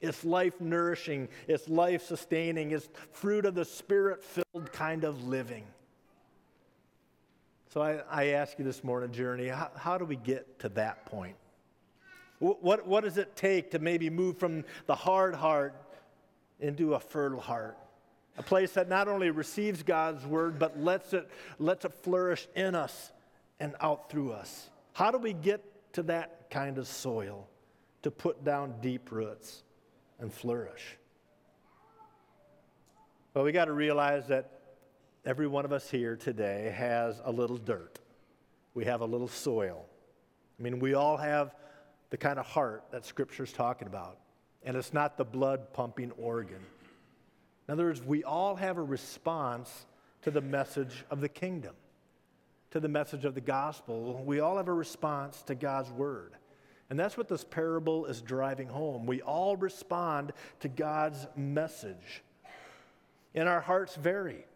It's 0.00 0.24
life 0.24 0.60
nourishing, 0.60 1.28
it's 1.46 1.68
life 1.68 2.04
sustaining, 2.04 2.72
it's 2.72 2.88
fruit 3.12 3.46
of 3.46 3.54
the 3.54 3.64
spirit 3.64 4.24
filled 4.24 4.72
kind 4.72 5.04
of 5.04 5.28
living. 5.28 5.62
So 7.72 7.80
I, 7.80 8.00
I 8.10 8.24
ask 8.30 8.58
you 8.58 8.64
this 8.64 8.82
morning, 8.82 9.12
Journey, 9.12 9.46
how, 9.46 9.70
how 9.76 9.96
do 9.96 10.04
we 10.04 10.16
get 10.16 10.58
to 10.58 10.68
that 10.70 11.06
point? 11.06 11.36
What, 12.38 12.86
what 12.86 13.02
does 13.02 13.18
it 13.18 13.34
take 13.34 13.72
to 13.72 13.78
maybe 13.78 14.10
move 14.10 14.38
from 14.38 14.64
the 14.86 14.94
hard 14.94 15.34
heart 15.34 15.74
into 16.60 16.94
a 16.94 17.00
fertile 17.00 17.40
heart? 17.40 17.76
A 18.36 18.42
place 18.42 18.72
that 18.72 18.88
not 18.88 19.08
only 19.08 19.30
receives 19.30 19.82
God's 19.82 20.24
word, 20.24 20.58
but 20.58 20.78
lets 20.78 21.12
it, 21.12 21.28
lets 21.58 21.84
it 21.84 21.92
flourish 22.02 22.46
in 22.54 22.76
us 22.76 23.10
and 23.58 23.74
out 23.80 24.08
through 24.10 24.32
us. 24.32 24.70
How 24.92 25.10
do 25.10 25.18
we 25.18 25.32
get 25.32 25.64
to 25.94 26.04
that 26.04 26.48
kind 26.48 26.78
of 26.78 26.86
soil 26.86 27.48
to 28.02 28.10
put 28.12 28.44
down 28.44 28.74
deep 28.80 29.10
roots 29.10 29.64
and 30.20 30.32
flourish? 30.32 30.96
Well, 33.34 33.44
we 33.44 33.50
got 33.50 33.64
to 33.64 33.72
realize 33.72 34.28
that 34.28 34.50
every 35.24 35.48
one 35.48 35.64
of 35.64 35.72
us 35.72 35.90
here 35.90 36.16
today 36.16 36.72
has 36.76 37.20
a 37.24 37.32
little 37.32 37.56
dirt. 37.56 37.98
We 38.74 38.84
have 38.84 39.00
a 39.00 39.04
little 39.04 39.28
soil. 39.28 39.84
I 40.58 40.62
mean, 40.62 40.78
we 40.78 40.94
all 40.94 41.16
have 41.16 41.54
the 42.10 42.16
kind 42.16 42.38
of 42.38 42.46
heart 42.46 42.84
that 42.90 43.04
Scripture's 43.04 43.52
talking 43.52 43.86
about. 43.86 44.18
And 44.62 44.76
it's 44.76 44.92
not 44.92 45.16
the 45.16 45.24
blood 45.24 45.72
pumping 45.72 46.10
organ. 46.12 46.60
In 47.68 47.72
other 47.72 47.84
words, 47.84 48.02
we 48.02 48.24
all 48.24 48.56
have 48.56 48.78
a 48.78 48.82
response 48.82 49.86
to 50.22 50.30
the 50.30 50.40
message 50.40 51.04
of 51.10 51.20
the 51.20 51.28
kingdom, 51.28 51.74
to 52.70 52.80
the 52.80 52.88
message 52.88 53.24
of 53.24 53.34
the 53.34 53.40
gospel. 53.40 54.22
We 54.24 54.40
all 54.40 54.56
have 54.56 54.68
a 54.68 54.72
response 54.72 55.42
to 55.42 55.54
God's 55.54 55.90
word. 55.90 56.32
And 56.90 56.98
that's 56.98 57.18
what 57.18 57.28
this 57.28 57.44
parable 57.44 58.06
is 58.06 58.22
driving 58.22 58.68
home. 58.68 59.04
We 59.04 59.20
all 59.20 59.56
respond 59.56 60.32
to 60.60 60.68
God's 60.68 61.26
message. 61.36 62.22
And 63.34 63.48
our 63.48 63.60
hearts 63.60 63.94
vary. 63.94 64.46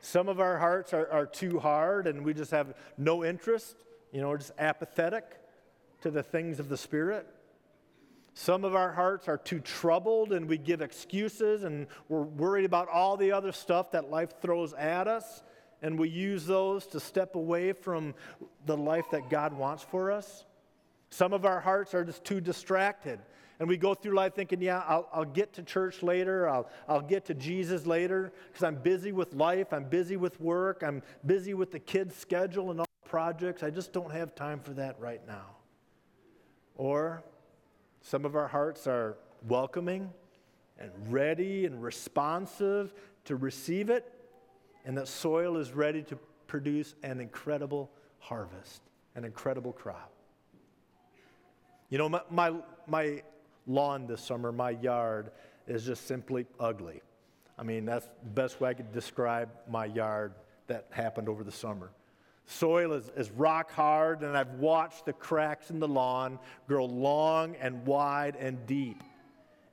Some 0.00 0.28
of 0.28 0.38
our 0.38 0.58
hearts 0.58 0.94
are, 0.94 1.10
are 1.10 1.26
too 1.26 1.58
hard 1.58 2.06
and 2.06 2.24
we 2.24 2.32
just 2.32 2.52
have 2.52 2.74
no 2.96 3.24
interest, 3.24 3.74
you 4.12 4.20
know, 4.20 4.28
we're 4.28 4.38
just 4.38 4.52
apathetic 4.58 5.37
to 6.02 6.10
the 6.10 6.22
things 6.22 6.60
of 6.60 6.68
the 6.68 6.76
Spirit. 6.76 7.26
Some 8.34 8.64
of 8.64 8.76
our 8.76 8.92
hearts 8.92 9.26
are 9.26 9.36
too 9.36 9.58
troubled 9.58 10.32
and 10.32 10.48
we 10.48 10.58
give 10.58 10.80
excuses 10.80 11.64
and 11.64 11.88
we're 12.08 12.22
worried 12.22 12.64
about 12.64 12.88
all 12.88 13.16
the 13.16 13.32
other 13.32 13.50
stuff 13.50 13.90
that 13.90 14.10
life 14.10 14.40
throws 14.40 14.72
at 14.74 15.08
us. 15.08 15.42
And 15.82 15.98
we 15.98 16.08
use 16.08 16.46
those 16.46 16.86
to 16.88 17.00
step 17.00 17.34
away 17.34 17.72
from 17.72 18.14
the 18.66 18.76
life 18.76 19.06
that 19.10 19.28
God 19.28 19.52
wants 19.52 19.82
for 19.82 20.12
us. 20.12 20.44
Some 21.10 21.32
of 21.32 21.44
our 21.44 21.58
hearts 21.58 21.94
are 21.94 22.04
just 22.04 22.24
too 22.24 22.40
distracted. 22.40 23.18
And 23.58 23.68
we 23.68 23.76
go 23.76 23.92
through 23.94 24.14
life 24.14 24.34
thinking, 24.34 24.62
yeah, 24.62 24.84
I'll, 24.86 25.08
I'll 25.12 25.24
get 25.24 25.54
to 25.54 25.64
church 25.64 26.02
later. 26.04 26.48
I'll, 26.48 26.70
I'll 26.88 27.00
get 27.00 27.24
to 27.26 27.34
Jesus 27.34 27.86
later 27.86 28.32
because 28.46 28.62
I'm 28.62 28.76
busy 28.76 29.10
with 29.10 29.34
life. 29.34 29.72
I'm 29.72 29.84
busy 29.84 30.16
with 30.16 30.40
work. 30.40 30.84
I'm 30.86 31.02
busy 31.26 31.54
with 31.54 31.72
the 31.72 31.80
kids' 31.80 32.14
schedule 32.14 32.70
and 32.70 32.78
all 32.78 32.86
the 33.02 33.08
projects. 33.08 33.64
I 33.64 33.70
just 33.70 33.92
don't 33.92 34.12
have 34.12 34.36
time 34.36 34.60
for 34.60 34.74
that 34.74 35.00
right 35.00 35.26
now. 35.26 35.57
Or 36.78 37.22
some 38.00 38.24
of 38.24 38.36
our 38.36 38.48
hearts 38.48 38.86
are 38.86 39.18
welcoming 39.46 40.10
and 40.78 40.90
ready 41.10 41.66
and 41.66 41.82
responsive 41.82 42.94
to 43.24 43.36
receive 43.36 43.90
it, 43.90 44.10
and 44.86 44.96
that 44.96 45.08
soil 45.08 45.58
is 45.58 45.72
ready 45.72 46.02
to 46.04 46.18
produce 46.46 46.94
an 47.02 47.20
incredible 47.20 47.90
harvest, 48.20 48.80
an 49.16 49.24
incredible 49.24 49.72
crop. 49.72 50.10
You 51.90 51.98
know, 51.98 52.08
my, 52.08 52.20
my, 52.30 52.54
my 52.86 53.22
lawn 53.66 54.06
this 54.06 54.22
summer, 54.22 54.52
my 54.52 54.70
yard, 54.70 55.30
is 55.66 55.84
just 55.84 56.06
simply 56.06 56.46
ugly. 56.58 57.02
I 57.58 57.64
mean, 57.64 57.84
that's 57.84 58.06
the 58.22 58.30
best 58.30 58.60
way 58.60 58.70
I 58.70 58.74
could 58.74 58.92
describe 58.92 59.50
my 59.68 59.86
yard 59.86 60.32
that 60.68 60.86
happened 60.90 61.28
over 61.28 61.42
the 61.42 61.52
summer. 61.52 61.90
Soil 62.50 62.94
is, 62.94 63.10
is 63.14 63.30
rock 63.30 63.70
hard, 63.70 64.22
and 64.22 64.34
I've 64.34 64.54
watched 64.54 65.04
the 65.04 65.12
cracks 65.12 65.68
in 65.68 65.80
the 65.80 65.86
lawn 65.86 66.38
grow 66.66 66.86
long 66.86 67.56
and 67.56 67.84
wide 67.86 68.36
and 68.36 68.66
deep. 68.66 69.02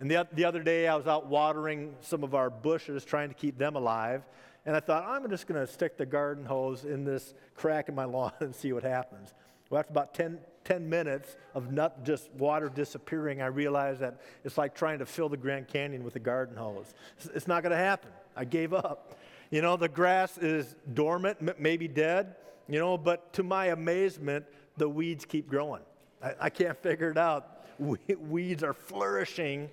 And 0.01 0.11
the, 0.11 0.27
the 0.33 0.43
other 0.43 0.61
day, 0.61 0.85
I 0.89 0.95
was 0.95 1.07
out 1.07 1.27
watering 1.27 1.95
some 2.01 2.21
of 2.21 2.35
our 2.35 2.49
bushes, 2.49 3.05
trying 3.05 3.29
to 3.29 3.33
keep 3.33 3.57
them 3.57 3.77
alive. 3.77 4.23
And 4.65 4.75
I 4.75 4.81
thought, 4.81 5.05
I'm 5.07 5.29
just 5.29 5.47
going 5.47 5.65
to 5.65 5.71
stick 5.71 5.95
the 5.95 6.05
garden 6.05 6.43
hose 6.43 6.83
in 6.83 7.05
this 7.05 7.33
crack 7.55 7.87
in 7.87 7.95
my 7.95 8.03
lawn 8.03 8.33
and 8.41 8.53
see 8.53 8.73
what 8.73 8.83
happens. 8.83 9.33
Well, 9.69 9.79
after 9.79 9.91
about 9.91 10.13
10, 10.13 10.37
10 10.65 10.89
minutes 10.89 11.37
of 11.53 11.71
not 11.71 12.03
just 12.03 12.29
water 12.33 12.67
disappearing, 12.67 13.41
I 13.41 13.47
realized 13.47 14.01
that 14.01 14.19
it's 14.43 14.57
like 14.57 14.75
trying 14.75 14.99
to 14.99 15.05
fill 15.05 15.29
the 15.29 15.37
Grand 15.37 15.69
Canyon 15.69 16.03
with 16.03 16.17
a 16.17 16.19
garden 16.19 16.57
hose. 16.57 16.93
It's, 17.17 17.27
it's 17.27 17.47
not 17.47 17.63
going 17.63 17.71
to 17.71 17.77
happen. 17.77 18.11
I 18.35 18.43
gave 18.43 18.73
up. 18.73 19.17
You 19.49 19.61
know, 19.61 19.77
the 19.77 19.87
grass 19.87 20.37
is 20.37 20.75
dormant, 20.93 21.57
maybe 21.57 21.87
dead. 21.87 22.35
You 22.67 22.79
know, 22.79 22.97
but 22.97 23.33
to 23.33 23.43
my 23.43 23.67
amazement, 23.67 24.45
the 24.77 24.89
weeds 24.89 25.25
keep 25.25 25.49
growing. 25.49 25.83
I, 26.21 26.33
I 26.41 26.49
can't 26.49 26.77
figure 26.77 27.09
it 27.09 27.17
out. 27.17 27.65
weeds 27.79 28.63
are 28.63 28.73
flourishing, 28.73 29.69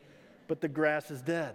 but 0.48 0.60
the 0.60 0.68
grass 0.68 1.10
is 1.10 1.22
dead. 1.22 1.54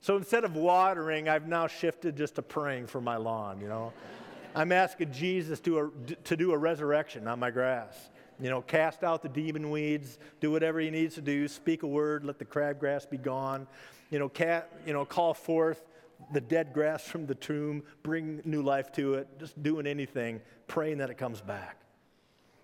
So 0.00 0.16
instead 0.16 0.44
of 0.44 0.54
watering, 0.54 1.28
I've 1.28 1.48
now 1.48 1.66
shifted 1.66 2.16
just 2.16 2.36
to 2.36 2.42
praying 2.42 2.86
for 2.86 3.00
my 3.00 3.16
lawn, 3.16 3.60
you 3.60 3.68
know. 3.68 3.92
I'm 4.54 4.72
asking 4.72 5.12
Jesus 5.12 5.60
to, 5.60 5.78
a, 5.78 5.90
to 6.24 6.36
do 6.36 6.52
a 6.52 6.58
resurrection 6.58 7.28
on 7.28 7.38
my 7.38 7.50
grass. 7.50 8.10
You 8.40 8.50
know, 8.50 8.62
cast 8.62 9.02
out 9.02 9.22
the 9.22 9.28
demon 9.28 9.70
weeds, 9.70 10.18
do 10.40 10.50
whatever 10.50 10.80
he 10.80 10.90
needs 10.90 11.14
to 11.16 11.20
do, 11.20 11.48
speak 11.48 11.82
a 11.82 11.86
word, 11.86 12.24
let 12.24 12.38
the 12.38 12.44
crabgrass 12.44 13.08
be 13.08 13.16
gone. 13.16 13.66
You 14.10 14.18
know, 14.18 14.28
cat, 14.28 14.70
you 14.86 14.92
know, 14.92 15.04
call 15.04 15.34
forth 15.34 15.82
the 16.32 16.40
dead 16.40 16.72
grass 16.72 17.04
from 17.04 17.26
the 17.26 17.34
tomb, 17.34 17.82
bring 18.02 18.40
new 18.44 18.62
life 18.62 18.92
to 18.92 19.14
it, 19.14 19.28
just 19.38 19.60
doing 19.62 19.86
anything, 19.86 20.40
praying 20.66 20.98
that 20.98 21.10
it 21.10 21.18
comes 21.18 21.40
back. 21.40 21.80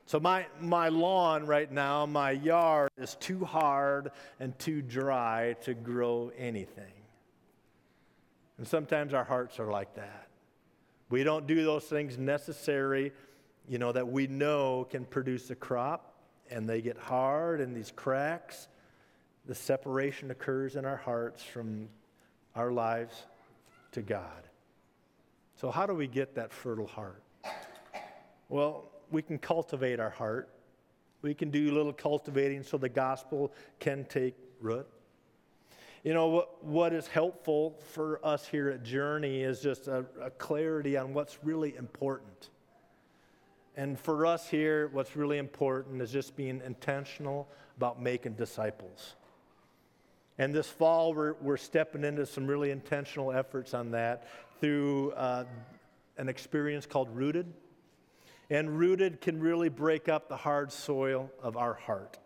So, 0.06 0.18
my, 0.18 0.47
my 0.61 0.88
lawn 0.88 1.47
right 1.47 1.71
now, 1.71 2.06
my 2.06 2.32
yard 2.32 2.90
is 2.99 3.14
too 3.16 3.44
hard 3.44 4.11
and 4.40 4.59
too 4.59 4.82
dry 4.82 5.56
to 5.62 5.75
grow 5.75 6.32
anything. 6.37 6.92
And 8.59 8.66
sometimes 8.66 9.14
our 9.14 9.25
hearts 9.25 9.59
are 9.59 9.71
like 9.71 9.94
that. 9.94 10.28
We 11.09 11.25
don't 11.25 11.47
do 11.47 11.64
those 11.64 11.85
things 11.85 12.18
necessary, 12.18 13.12
you 13.68 13.78
know, 13.78 13.92
that 13.92 14.09
we 14.09 14.26
know 14.26 14.87
can 14.90 15.04
produce 15.04 15.50
a 15.50 15.54
crop, 15.54 16.14
and 16.50 16.68
they 16.68 16.82
get 16.82 16.99
hard 16.99 17.61
and 17.61 17.75
these 17.75 17.92
cracks. 17.94 18.68
The 19.47 19.54
separation 19.54 20.30
occurs 20.30 20.76
in 20.76 20.85
our 20.85 20.97
hearts 20.97 21.42
from 21.42 21.88
our 22.54 22.73
lives 22.73 23.14
to 23.92 24.02
God. 24.02 24.49
So, 25.56 25.70
how 25.70 25.87
do 25.87 25.94
we 25.94 26.06
get 26.06 26.34
that 26.34 26.52
fertile 26.52 26.87
heart? 26.87 27.22
Well, 28.49 28.90
we 29.11 29.22
can 29.22 29.38
cultivate 29.38 30.00
our 30.00 30.11
heart. 30.11 30.49
We 31.22 31.34
can 31.34 31.50
do 31.50 31.70
a 31.70 31.75
little 31.75 31.92
cultivating 31.92 32.62
so 32.62 32.76
the 32.76 32.88
gospel 32.88 33.52
can 33.78 34.04
take 34.06 34.34
root. 34.61 34.87
You 36.02 36.14
know, 36.14 36.26
what, 36.26 36.64
what 36.64 36.92
is 36.92 37.06
helpful 37.06 37.78
for 37.92 38.18
us 38.26 38.46
here 38.46 38.70
at 38.70 38.82
Journey 38.82 39.42
is 39.42 39.61
just 39.61 39.87
a, 39.87 40.04
a 40.20 40.30
clarity 40.30 40.96
on 40.96 41.14
what's 41.14 41.38
really 41.44 41.76
important. 41.76 42.50
And 43.76 43.99
for 43.99 44.26
us 44.26 44.49
here, 44.49 44.88
what's 44.92 45.16
really 45.16 45.38
important 45.38 46.02
is 46.02 46.11
just 46.11 46.37
being 46.37 46.61
intentional 46.66 47.49
about 47.76 48.02
making 48.02 48.34
disciples. 48.34 49.14
And 50.42 50.52
this 50.52 50.66
fall, 50.66 51.14
we're, 51.14 51.34
we're 51.34 51.56
stepping 51.56 52.02
into 52.02 52.26
some 52.26 52.49
really 52.49 52.72
intentional 52.72 53.30
efforts 53.30 53.75
on 53.75 53.92
that 53.92 54.26
through 54.61 55.12
uh, 55.12 55.44
an 56.16 56.28
experience 56.28 56.84
called 56.84 57.08
Rooted. 57.14 57.46
And 58.50 58.76
Rooted 58.76 59.20
can 59.20 59.38
really 59.38 59.68
break 59.68 60.08
up 60.08 60.28
the 60.28 60.37
hard 60.37 60.72
soil 60.72 61.30
of 61.40 61.56
our 61.56 61.75
heart. 61.75 62.18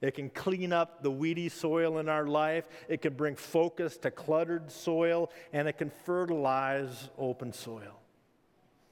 It 0.00 0.16
can 0.16 0.28
clean 0.30 0.72
up 0.72 1.04
the 1.04 1.12
weedy 1.12 1.48
soil 1.48 1.98
in 1.98 2.08
our 2.08 2.26
life. 2.26 2.66
It 2.88 3.00
can 3.00 3.14
bring 3.14 3.36
focus 3.36 3.96
to 3.98 4.10
cluttered 4.10 4.72
soil, 4.72 5.30
and 5.52 5.68
it 5.68 5.78
can 5.78 5.92
fertilize 6.04 7.10
open 7.16 7.52
soil. 7.52 8.00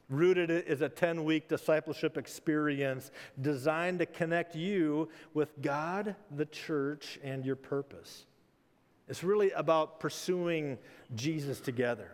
Rooted 0.08 0.48
is 0.48 0.80
a 0.80 0.88
10 0.88 1.24
week 1.24 1.48
discipleship 1.48 2.16
experience 2.16 3.10
designed 3.40 3.98
to 3.98 4.06
connect 4.06 4.54
you 4.54 5.08
with 5.34 5.60
God, 5.60 6.14
the 6.30 6.46
church, 6.46 7.18
and 7.24 7.44
your 7.44 7.56
purpose. 7.56 8.26
It's 9.10 9.24
really 9.24 9.50
about 9.50 9.98
pursuing 9.98 10.78
Jesus 11.16 11.60
together. 11.60 12.12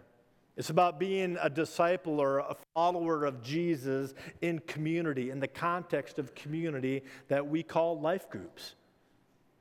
It's 0.56 0.70
about 0.70 0.98
being 0.98 1.36
a 1.42 1.50
disciple 1.50 2.18
or 2.18 2.38
a 2.38 2.56
follower 2.72 3.26
of 3.26 3.42
Jesus 3.42 4.14
in 4.40 4.60
community, 4.60 5.30
in 5.30 5.38
the 5.38 5.46
context 5.46 6.18
of 6.18 6.34
community 6.34 7.02
that 7.28 7.46
we 7.46 7.62
call 7.62 8.00
life 8.00 8.30
groups. 8.30 8.76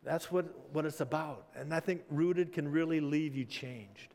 That's 0.06 0.32
what, 0.32 0.46
what 0.72 0.86
it's 0.86 1.02
about. 1.02 1.48
And 1.58 1.74
I 1.74 1.82
think 1.82 2.04
rooted 2.10 2.54
can 2.54 2.72
really 2.72 3.02
leave 3.02 3.36
you 3.36 3.44
changed. 3.44 4.14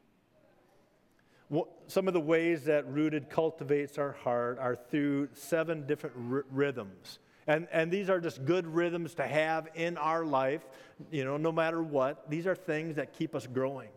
Some 1.88 2.08
of 2.08 2.14
the 2.14 2.20
ways 2.20 2.64
that 2.64 2.90
rooted 2.90 3.28
cultivates 3.28 3.98
our 3.98 4.12
heart 4.12 4.58
are 4.58 4.76
through 4.76 5.28
seven 5.34 5.86
different 5.86 6.16
r- 6.32 6.46
rhythms. 6.50 7.18
And, 7.46 7.66
and 7.72 7.90
these 7.90 8.10
are 8.10 8.20
just 8.20 8.44
good 8.44 8.66
rhythms 8.66 9.14
to 9.14 9.26
have 9.26 9.68
in 9.74 9.96
our 9.96 10.24
life, 10.24 10.62
you 11.10 11.24
know, 11.24 11.36
no 11.36 11.52
matter 11.52 11.82
what. 11.82 12.28
These 12.30 12.46
are 12.46 12.54
things 12.54 12.96
that 12.96 13.12
keep 13.12 13.34
us 13.34 13.46
growing. 13.46 13.88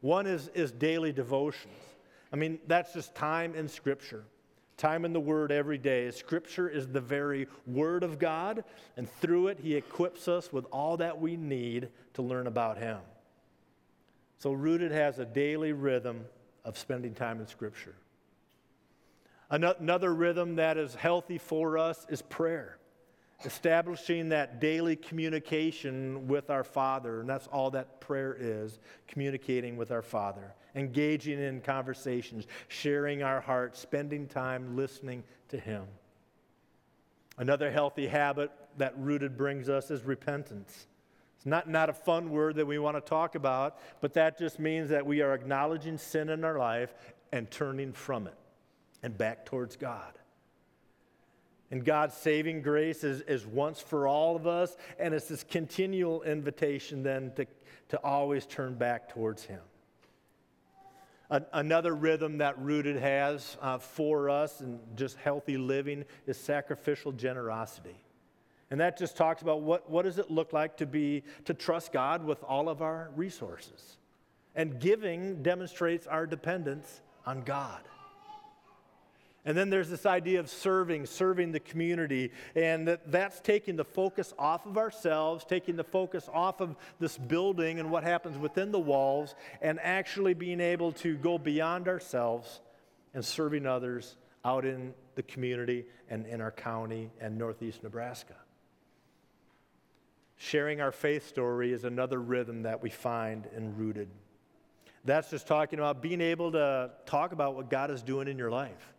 One 0.00 0.26
is, 0.26 0.48
is 0.54 0.72
daily 0.72 1.12
devotions. 1.12 1.74
I 2.32 2.36
mean, 2.36 2.58
that's 2.66 2.92
just 2.92 3.14
time 3.14 3.54
in 3.54 3.68
Scripture, 3.68 4.24
time 4.76 5.04
in 5.04 5.12
the 5.12 5.20
Word 5.20 5.52
every 5.52 5.78
day. 5.78 6.10
Scripture 6.10 6.68
is 6.68 6.88
the 6.88 7.00
very 7.00 7.46
Word 7.66 8.02
of 8.02 8.18
God, 8.18 8.64
and 8.96 9.10
through 9.20 9.48
it, 9.48 9.60
He 9.60 9.74
equips 9.74 10.28
us 10.28 10.52
with 10.52 10.64
all 10.72 10.96
that 10.98 11.20
we 11.20 11.36
need 11.36 11.88
to 12.14 12.22
learn 12.22 12.46
about 12.46 12.78
Him. 12.78 12.98
So, 14.38 14.52
Rooted 14.52 14.92
has 14.92 15.18
a 15.18 15.26
daily 15.26 15.72
rhythm 15.72 16.24
of 16.64 16.78
spending 16.78 17.14
time 17.14 17.40
in 17.40 17.46
Scripture. 17.46 17.94
Another 19.50 20.14
rhythm 20.14 20.56
that 20.56 20.78
is 20.78 20.94
healthy 20.94 21.36
for 21.36 21.76
us 21.76 22.06
is 22.08 22.22
prayer 22.22 22.79
establishing 23.44 24.28
that 24.30 24.60
daily 24.60 24.96
communication 24.96 26.28
with 26.28 26.50
our 26.50 26.64
Father, 26.64 27.20
and 27.20 27.28
that's 27.28 27.46
all 27.48 27.70
that 27.70 28.00
prayer 28.00 28.36
is 28.38 28.78
communicating 29.08 29.76
with 29.76 29.90
our 29.90 30.02
Father, 30.02 30.54
engaging 30.74 31.40
in 31.40 31.60
conversations, 31.60 32.46
sharing 32.68 33.22
our 33.22 33.40
hearts, 33.40 33.78
spending 33.78 34.26
time 34.26 34.76
listening 34.76 35.24
to 35.48 35.58
Him. 35.58 35.84
Another 37.38 37.70
healthy 37.70 38.06
habit 38.06 38.50
that 38.76 38.96
rooted 38.98 39.36
brings 39.36 39.68
us 39.68 39.90
is 39.90 40.04
repentance. 40.04 40.86
It's 41.36 41.46
not, 41.46 41.68
not 41.68 41.88
a 41.88 41.94
fun 41.94 42.30
word 42.30 42.56
that 42.56 42.66
we 42.66 42.78
want 42.78 42.98
to 42.98 43.00
talk 43.00 43.34
about, 43.34 43.78
but 44.02 44.12
that 44.12 44.38
just 44.38 44.58
means 44.58 44.90
that 44.90 45.06
we 45.06 45.22
are 45.22 45.32
acknowledging 45.32 45.96
sin 45.96 46.28
in 46.28 46.44
our 46.44 46.58
life 46.58 46.92
and 47.32 47.50
turning 47.50 47.94
from 47.94 48.26
it 48.26 48.36
and 49.02 49.16
back 49.16 49.46
towards 49.46 49.76
God. 49.76 50.18
And 51.70 51.84
God's 51.84 52.14
saving 52.16 52.62
grace 52.62 53.04
is, 53.04 53.20
is 53.22 53.46
once 53.46 53.80
for 53.80 54.08
all 54.08 54.34
of 54.34 54.46
us, 54.46 54.76
and 54.98 55.14
it's 55.14 55.28
this 55.28 55.44
continual 55.44 56.22
invitation 56.22 57.02
then 57.02 57.32
to, 57.36 57.46
to 57.90 58.02
always 58.02 58.44
turn 58.44 58.74
back 58.74 59.08
towards 59.12 59.44
Him. 59.44 59.60
A, 61.30 61.42
another 61.52 61.94
rhythm 61.94 62.38
that 62.38 62.58
Rooted 62.58 62.96
has 62.96 63.56
uh, 63.62 63.78
for 63.78 64.28
us 64.28 64.60
and 64.60 64.80
just 64.96 65.16
healthy 65.16 65.56
living 65.56 66.04
is 66.26 66.36
sacrificial 66.36 67.12
generosity. 67.12 68.02
And 68.72 68.80
that 68.80 68.98
just 68.98 69.16
talks 69.16 69.42
about 69.42 69.62
what, 69.62 69.88
what 69.88 70.04
does 70.04 70.18
it 70.18 70.30
look 70.30 70.52
like 70.52 70.76
to 70.78 70.86
be 70.86 71.22
to 71.44 71.54
trust 71.54 71.92
God 71.92 72.24
with 72.24 72.42
all 72.42 72.68
of 72.68 72.82
our 72.82 73.10
resources. 73.14 73.96
And 74.56 74.80
giving 74.80 75.42
demonstrates 75.42 76.08
our 76.08 76.26
dependence 76.26 77.00
on 77.24 77.42
God. 77.42 77.82
And 79.44 79.56
then 79.56 79.70
there's 79.70 79.88
this 79.88 80.04
idea 80.04 80.38
of 80.38 80.50
serving, 80.50 81.06
serving 81.06 81.52
the 81.52 81.60
community. 81.60 82.30
And 82.54 82.86
that, 82.88 83.10
that's 83.10 83.40
taking 83.40 83.76
the 83.76 83.84
focus 83.84 84.34
off 84.38 84.66
of 84.66 84.76
ourselves, 84.76 85.44
taking 85.44 85.76
the 85.76 85.84
focus 85.84 86.28
off 86.32 86.60
of 86.60 86.76
this 86.98 87.16
building 87.16 87.80
and 87.80 87.90
what 87.90 88.04
happens 88.04 88.36
within 88.36 88.70
the 88.70 88.78
walls, 88.78 89.34
and 89.62 89.80
actually 89.80 90.34
being 90.34 90.60
able 90.60 90.92
to 90.92 91.16
go 91.16 91.38
beyond 91.38 91.88
ourselves 91.88 92.60
and 93.14 93.24
serving 93.24 93.66
others 93.66 94.16
out 94.44 94.66
in 94.66 94.92
the 95.14 95.22
community 95.22 95.86
and 96.10 96.26
in 96.26 96.40
our 96.40 96.52
county 96.52 97.10
and 97.20 97.38
northeast 97.38 97.82
Nebraska. 97.82 98.36
Sharing 100.36 100.80
our 100.80 100.92
faith 100.92 101.28
story 101.28 101.72
is 101.72 101.84
another 101.84 102.20
rhythm 102.20 102.62
that 102.62 102.82
we 102.82 102.90
find 102.90 103.46
and 103.54 103.78
rooted. 103.78 104.08
That's 105.04 105.30
just 105.30 105.46
talking 105.46 105.78
about 105.78 106.02
being 106.02 106.20
able 106.20 106.52
to 106.52 106.90
talk 107.06 107.32
about 107.32 107.54
what 107.54 107.70
God 107.70 107.90
is 107.90 108.02
doing 108.02 108.28
in 108.28 108.36
your 108.36 108.50
life 108.50 108.94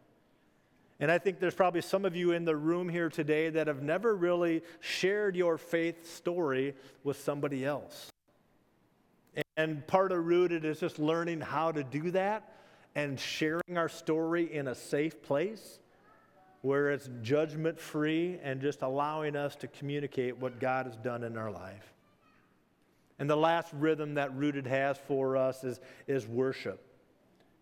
and 1.02 1.12
I 1.12 1.18
think 1.18 1.40
there's 1.40 1.56
probably 1.56 1.82
some 1.82 2.06
of 2.06 2.16
you 2.16 2.32
in 2.32 2.46
the 2.46 2.56
room 2.56 2.88
here 2.88 3.10
today 3.10 3.50
that 3.50 3.66
have 3.66 3.82
never 3.82 4.16
really 4.16 4.62
shared 4.82 5.36
your 5.36 5.58
faith 5.58 6.16
story 6.16 6.76
with 7.04 7.20
somebody 7.20 7.66
else. 7.66 8.12
And 9.58 9.86
part 9.88 10.12
of 10.12 10.24
Rooted 10.24 10.64
is 10.64 10.80
just 10.80 11.00
learning 11.00 11.42
how 11.42 11.72
to 11.72 11.84
do 11.84 12.12
that 12.12 12.54
and 12.94 13.20
sharing 13.20 13.78
our 13.78 13.90
story 13.90 14.54
in 14.54 14.68
a 14.68 14.76
safe 14.76 15.24
place 15.24 15.80
where 16.62 16.92
it's 16.92 17.10
judgment 17.24 17.80
free 17.80 18.38
and 18.44 18.62
just 18.62 18.84
allowing 18.84 19.36
us 19.36 19.56
to 19.56 19.68
communicate 19.68 20.38
what 20.38 20.60
God 20.60 20.86
has 20.86 20.98
done 20.98 21.24
in 21.24 21.36
our 21.36 21.50
life. 21.50 21.94
And 23.18 23.28
the 23.28 23.36
last 23.36 23.74
rhythm 23.74 24.14
that 24.16 24.36
Rooted 24.36 24.68
has 24.68 25.00
for 25.08 25.36
us 25.36 25.64
is, 25.64 25.80
is 26.06 26.28
worship. 26.28 26.86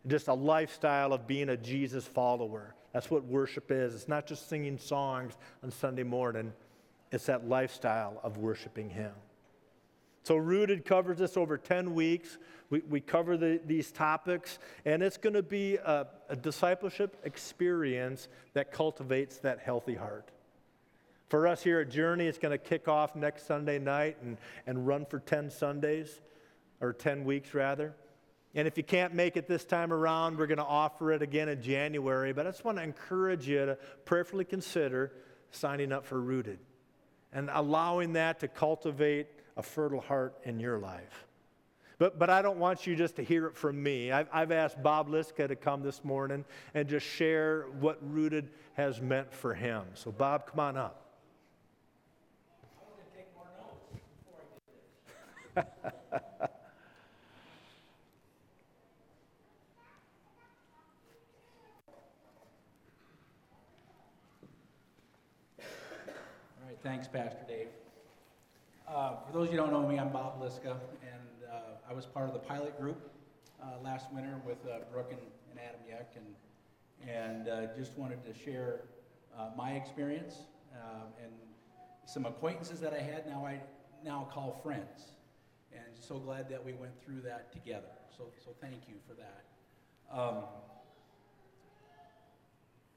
Just 0.08 0.28
a 0.28 0.34
lifestyle 0.34 1.14
of 1.14 1.26
being 1.26 1.48
a 1.48 1.56
Jesus 1.56 2.06
follower. 2.06 2.76
That's 2.94 3.12
what 3.12 3.24
worship 3.26 3.72
is. 3.72 3.94
It's 3.94 4.08
not 4.08 4.26
just 4.26 4.50
singing 4.50 4.78
songs 4.78 5.34
on 5.64 5.72
Sunday 5.72 6.04
morning, 6.04 6.54
it's 7.12 7.26
that 7.26 7.48
lifestyle 7.48 8.20
of 8.24 8.38
worshiping 8.38 8.90
Him. 8.90 9.12
So, 10.24 10.36
Rooted 10.36 10.86
covers 10.86 11.18
this 11.18 11.38
over 11.38 11.58
10 11.58 11.96
weeks. 11.96 12.38
We, 12.70 12.82
we 12.82 13.00
cover 13.00 13.36
the, 13.38 13.60
these 13.66 13.92
topics, 13.92 14.60
and 14.86 15.02
it's 15.02 15.18
going 15.18 15.34
to 15.34 15.42
be 15.42 15.76
a, 15.78 16.08
a 16.28 16.36
discipleship 16.36 17.18
experience 17.24 18.28
that 18.54 18.72
cultivates 18.72 19.38
that 19.40 19.60
healthy 19.60 19.96
heart. 19.96 20.30
For 21.30 21.48
us 21.48 21.64
here 21.64 21.80
at 21.80 21.90
Journey, 21.90 22.26
it's 22.26 22.38
going 22.38 22.52
to 22.52 22.64
kick 22.64 22.88
off 22.88 23.16
next 23.16 23.48
Sunday 23.48 23.80
night 23.80 24.18
and, 24.22 24.38
and 24.68 24.86
run 24.86 25.06
for 25.06 25.20
10 25.20 25.50
Sundays, 25.50 26.22
or 26.82 26.94
10 26.94 27.24
weeks 27.24 27.54
rather. 27.54 27.94
And 28.56 28.68
if 28.68 28.78
you 28.78 28.84
can't 28.84 29.14
make 29.14 29.38
it 29.38 29.48
this 29.48 29.64
time 29.64 29.94
around, 29.94 30.38
we're 30.38 30.48
going 30.48 30.58
to 30.58 30.64
offer 30.64 31.12
it 31.12 31.22
again 31.22 31.50
in 31.50 31.62
January. 31.62 32.34
But 32.34 32.48
I 32.48 32.52
just 32.52 32.66
want 32.66 32.78
to 32.78 32.84
encourage 32.84 33.48
you 33.48 33.66
to 33.66 33.78
prayerfully 34.06 34.46
consider 34.46 35.12
signing 35.52 35.92
up 35.92 36.06
for 36.06 36.20
Rooted 36.20 36.60
and 37.32 37.50
allowing 37.54 38.14
that 38.14 38.40
to 38.40 38.48
cultivate 38.48 39.28
a 39.56 39.62
fertile 39.62 40.02
heart 40.02 40.36
in 40.44 40.60
your 40.60 40.80
life. 40.80 41.28
But, 42.00 42.18
but 42.18 42.30
I 42.30 42.42
don't 42.42 42.58
want 42.58 42.88
you 42.88 42.96
just 42.96 43.18
to 43.18 43.24
hear 43.24 43.46
it 43.46 43.56
from 43.56 43.84
me. 43.84 44.12
I've, 44.12 44.30
I've 44.32 44.52
asked 44.52 44.82
Bob 44.82 45.10
Liska 45.10 45.48
to 45.48 45.56
come 45.56 45.84
this 45.84 46.04
morning 46.04 46.46
and 46.74 46.88
just 46.88 47.06
share 47.06 47.66
what 47.80 48.00
Rooted 48.02 48.50
has 48.74 49.02
meant 49.02 49.34
for 49.34 49.54
him. 49.54 49.84
So, 49.94 50.12
Bob, 50.12 50.48
come 50.48 50.60
on 50.62 50.78
up. 50.78 51.06
Thanks, 66.82 67.10
Pastor 67.10 67.44
Dave. 67.46 67.68
Uh, 68.88 69.16
for 69.28 69.34
those 69.34 69.48
of 69.48 69.54
you 69.54 69.60
who 69.60 69.66
don't 69.66 69.74
know 69.74 69.86
me, 69.86 70.00
I'm 70.00 70.14
Bob 70.14 70.42
Liska, 70.42 70.78
and 71.02 71.52
uh, 71.52 71.90
I 71.90 71.94
was 71.94 72.06
part 72.06 72.28
of 72.28 72.34
the 72.34 72.40
pilot 72.40 72.80
group 72.80 73.12
uh, 73.62 73.84
last 73.84 74.06
winter 74.14 74.40
with 74.46 74.60
uh, 74.66 74.78
Brooke 74.90 75.12
and, 75.12 75.20
and, 75.52 75.60
Adam 75.60 75.82
Yeck, 75.86 76.16
and, 76.16 77.10
and 77.14 77.50
uh, 77.50 77.76
just 77.78 77.98
wanted 77.98 78.24
to 78.24 78.34
share 78.34 78.84
uh, 79.38 79.50
my 79.58 79.72
experience 79.72 80.36
and 81.22 81.34
some 82.06 82.26
acquaintances 82.26 82.80
that 82.80 82.94
I 82.94 83.02
had 83.02 83.28
now 83.28 83.46
I 83.46 83.60
now 84.06 84.30
call 84.32 84.58
friends. 84.64 85.12
And 85.74 85.84
so 85.94 86.18
glad 86.18 86.50
that 86.50 86.64
we 86.64 86.72
went 86.72 86.94
through 87.04 87.20
that 87.22 87.52
together. 87.52 87.92
So, 88.18 88.28
so 88.44 88.52
thank 88.62 88.88
you 88.88 88.96
for 89.06 89.16
that. 89.16 90.18
Um, 90.18 90.44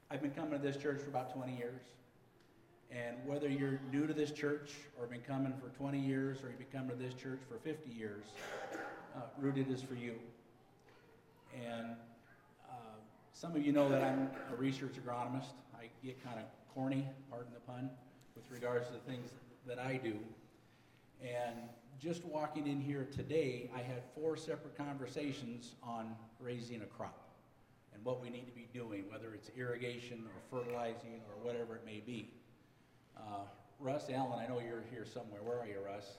I've 0.09 0.21
been 0.21 0.31
coming 0.31 0.53
to 0.53 0.57
this 0.57 0.77
church 0.77 1.01
for 1.01 1.09
about 1.09 1.35
20 1.35 1.57
years. 1.57 1.81
And 2.93 3.17
whether 3.25 3.49
you're 3.49 3.79
new 3.91 4.05
to 4.05 4.13
this 4.13 4.31
church 4.31 4.71
or 4.99 5.07
been 5.07 5.21
coming 5.21 5.53
for 5.59 5.75
20 5.77 5.99
years 5.99 6.43
or 6.43 6.49
you've 6.49 6.59
been 6.59 6.67
coming 6.71 6.95
to 6.95 7.03
this 7.03 7.15
church 7.15 7.39
for 7.49 7.57
50 7.57 7.89
years, 7.89 8.25
uh, 9.15 9.21
Rooted 9.39 9.71
is 9.71 9.81
for 9.81 9.95
you. 9.95 10.13
And 11.55 11.95
uh, 12.69 12.75
some 13.33 13.55
of 13.55 13.65
you 13.65 13.71
know 13.71 13.89
that 13.89 14.03
I'm 14.03 14.29
a 14.51 14.55
research 14.55 14.93
agronomist. 14.93 15.53
I 15.75 15.89
get 16.05 16.23
kind 16.23 16.37
of 16.37 16.45
corny, 16.75 17.07
pardon 17.31 17.51
the 17.53 17.59
pun, 17.61 17.89
with 18.35 18.45
regards 18.51 18.87
to 18.87 18.93
the 18.93 18.99
things 18.99 19.31
that 19.65 19.79
I 19.79 19.95
do. 19.95 20.13
And 21.19 21.55
just 21.99 22.23
walking 22.25 22.67
in 22.67 22.79
here 22.79 23.07
today, 23.11 23.71
I 23.75 23.79
had 23.79 24.03
four 24.13 24.37
separate 24.37 24.77
conversations 24.77 25.75
on 25.81 26.15
raising 26.39 26.83
a 26.83 26.85
crop 26.85 27.29
and 27.93 28.03
what 28.05 28.21
we 28.21 28.29
need 28.29 28.45
to 28.45 28.51
be 28.51 28.67
doing, 28.71 29.05
whether 29.09 29.33
it's 29.33 29.49
irrigation 29.57 30.25
or 30.25 30.59
fertilizing 30.59 31.21
or 31.29 31.43
whatever 31.43 31.75
it 31.75 31.85
may 31.85 32.03
be. 32.05 32.29
Uh, 33.17 33.45
Russ 33.79 34.09
Allen, 34.09 34.39
I 34.39 34.47
know 34.47 34.59
you're 34.59 34.83
here 34.91 35.05
somewhere. 35.05 35.41
Where 35.43 35.59
are 35.59 35.67
you, 35.67 35.79
Russ? 35.85 36.17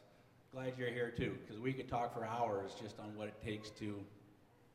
Glad 0.52 0.74
you're 0.78 0.90
here 0.90 1.10
too, 1.10 1.36
because 1.40 1.60
we 1.60 1.72
could 1.72 1.88
talk 1.88 2.14
for 2.14 2.24
hours 2.24 2.72
just 2.80 2.98
on 3.00 3.16
what 3.16 3.28
it 3.28 3.34
takes 3.44 3.70
to 3.70 3.98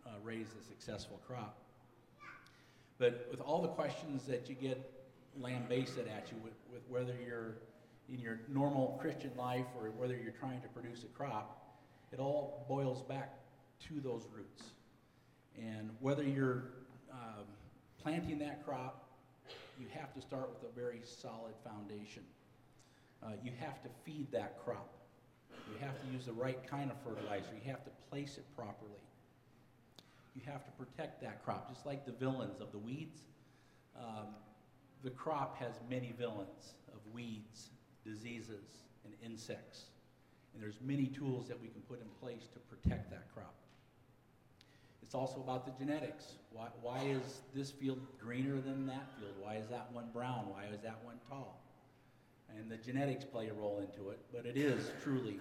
uh, 0.05 0.10
raise 0.23 0.47
a 0.60 0.63
successful 0.63 1.21
crop. 1.25 1.58
But 2.97 3.27
with 3.32 3.39
all 3.39 3.62
the 3.62 3.69
questions 3.69 4.25
that 4.25 4.49
you 4.49 4.55
get 4.55 4.91
lambasted 5.38 6.08
at 6.08 6.27
you 6.32 6.38
with, 6.43 6.53
with 6.71 6.82
whether 6.89 7.15
you're 7.25 7.55
in 8.10 8.19
your 8.19 8.39
normal 8.49 8.97
Christian 9.01 9.32
life 9.38 9.65
or 9.79 9.91
whether 9.91 10.17
you're 10.17 10.34
trying 10.34 10.62
to 10.62 10.67
produce 10.69 11.03
a 11.03 11.08
crop, 11.08 11.77
it 12.12 12.19
all 12.19 12.65
boils 12.67 13.01
back 13.03 13.36
to 13.88 14.01
those 14.01 14.23
roots. 14.36 14.63
And 15.58 15.91
whether 15.99 16.23
you're 16.23 16.63
um, 17.12 17.45
planting 18.01 18.39
that 18.39 18.65
crop, 18.65 18.98
you 19.79 19.87
have 19.97 20.13
to 20.13 20.21
start 20.21 20.49
with 20.49 20.69
a 20.69 20.75
very 20.75 20.99
solid 21.03 21.53
foundation. 21.63 22.23
Uh, 23.23 23.31
you 23.43 23.51
have 23.59 23.81
to 23.83 23.89
feed 24.05 24.31
that 24.31 24.59
crop. 24.63 24.93
You 25.71 25.85
have 25.85 25.99
to 26.01 26.07
use 26.11 26.25
the 26.25 26.33
right 26.33 26.59
kind 26.69 26.91
of 26.91 26.97
fertilizer. 27.03 27.47
You 27.53 27.71
have 27.71 27.83
to 27.85 27.91
place 28.09 28.37
it 28.37 28.45
properly. 28.55 29.01
You 30.35 30.41
have 30.45 30.65
to 30.65 30.71
protect 30.71 31.21
that 31.21 31.43
crop, 31.43 31.69
just 31.73 31.85
like 31.85 32.05
the 32.05 32.11
villains 32.11 32.61
of 32.61 32.71
the 32.71 32.77
weeds. 32.77 33.19
Um, 33.97 34.27
the 35.03 35.09
crop 35.09 35.57
has 35.57 35.73
many 35.89 36.13
villains 36.17 36.73
of 36.93 36.99
weeds, 37.13 37.69
diseases, 38.05 38.83
and 39.05 39.13
insects. 39.23 39.85
And 40.53 40.61
there's 40.61 40.79
many 40.85 41.07
tools 41.07 41.47
that 41.47 41.59
we 41.59 41.67
can 41.67 41.81
put 41.81 42.01
in 42.01 42.07
place 42.21 42.47
to 42.53 42.59
protect 42.59 43.09
that 43.11 43.33
crop. 43.33 43.53
It's 45.09 45.15
also 45.15 45.39
about 45.39 45.65
the 45.65 45.71
genetics. 45.83 46.35
Why, 46.51 46.67
why 46.83 46.99
is 46.99 47.41
this 47.55 47.71
field 47.71 47.99
greener 48.19 48.61
than 48.61 48.85
that 48.85 49.09
field? 49.17 49.33
Why 49.41 49.55
is 49.55 49.67
that 49.69 49.91
one 49.91 50.05
brown? 50.13 50.45
Why 50.51 50.65
is 50.71 50.81
that 50.83 50.99
one 51.03 51.15
tall? 51.27 51.59
And 52.55 52.69
the 52.69 52.77
genetics 52.77 53.25
play 53.25 53.47
a 53.47 53.53
role 53.55 53.79
into 53.79 54.11
it, 54.11 54.19
but 54.31 54.45
it 54.45 54.55
is 54.55 54.91
truly 55.03 55.39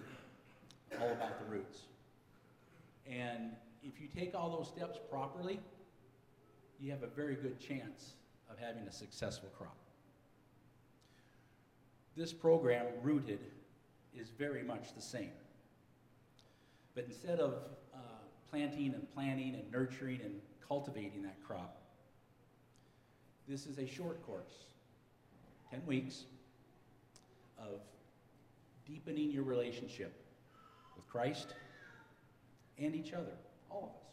all 0.99 1.11
about 1.11 1.39
the 1.39 1.55
roots. 1.55 1.81
And 3.07 3.51
if 3.83 4.01
you 4.01 4.09
take 4.09 4.35
all 4.35 4.49
those 4.49 4.69
steps 4.69 4.99
properly, 5.11 5.61
you 6.81 6.91
have 6.91 7.03
a 7.03 7.09
very 7.09 7.35
good 7.35 7.61
chance 7.61 8.15
of 8.51 8.59
having 8.59 8.85
a 8.85 8.93
successful 8.93 9.51
crop. 9.59 9.77
This 12.17 12.33
program, 12.33 12.87
Rooted, 13.03 13.41
is 14.19 14.31
very 14.31 14.63
much 14.63 14.95
the 14.95 15.03
same. 15.03 15.33
But 16.95 17.05
instead 17.05 17.39
of 17.39 17.69
planting 18.51 18.95
and 18.95 19.13
planting 19.15 19.55
and 19.55 19.71
nurturing 19.71 20.21
and 20.23 20.41
cultivating 20.67 21.23
that 21.23 21.37
crop, 21.45 21.81
this 23.47 23.67
is 23.67 23.79
a 23.79 23.87
short 23.87 24.25
course 24.27 24.65
10 25.71 25.83
weeks 25.87 26.25
of 27.59 27.81
deepening 28.87 29.31
your 29.31 29.43
relationship 29.43 30.25
with 30.97 31.07
Christ 31.09 31.55
and 32.79 32.95
each 32.95 33.13
other, 33.13 33.33
all 33.71 33.85
of 33.85 33.91
us. 33.91 34.09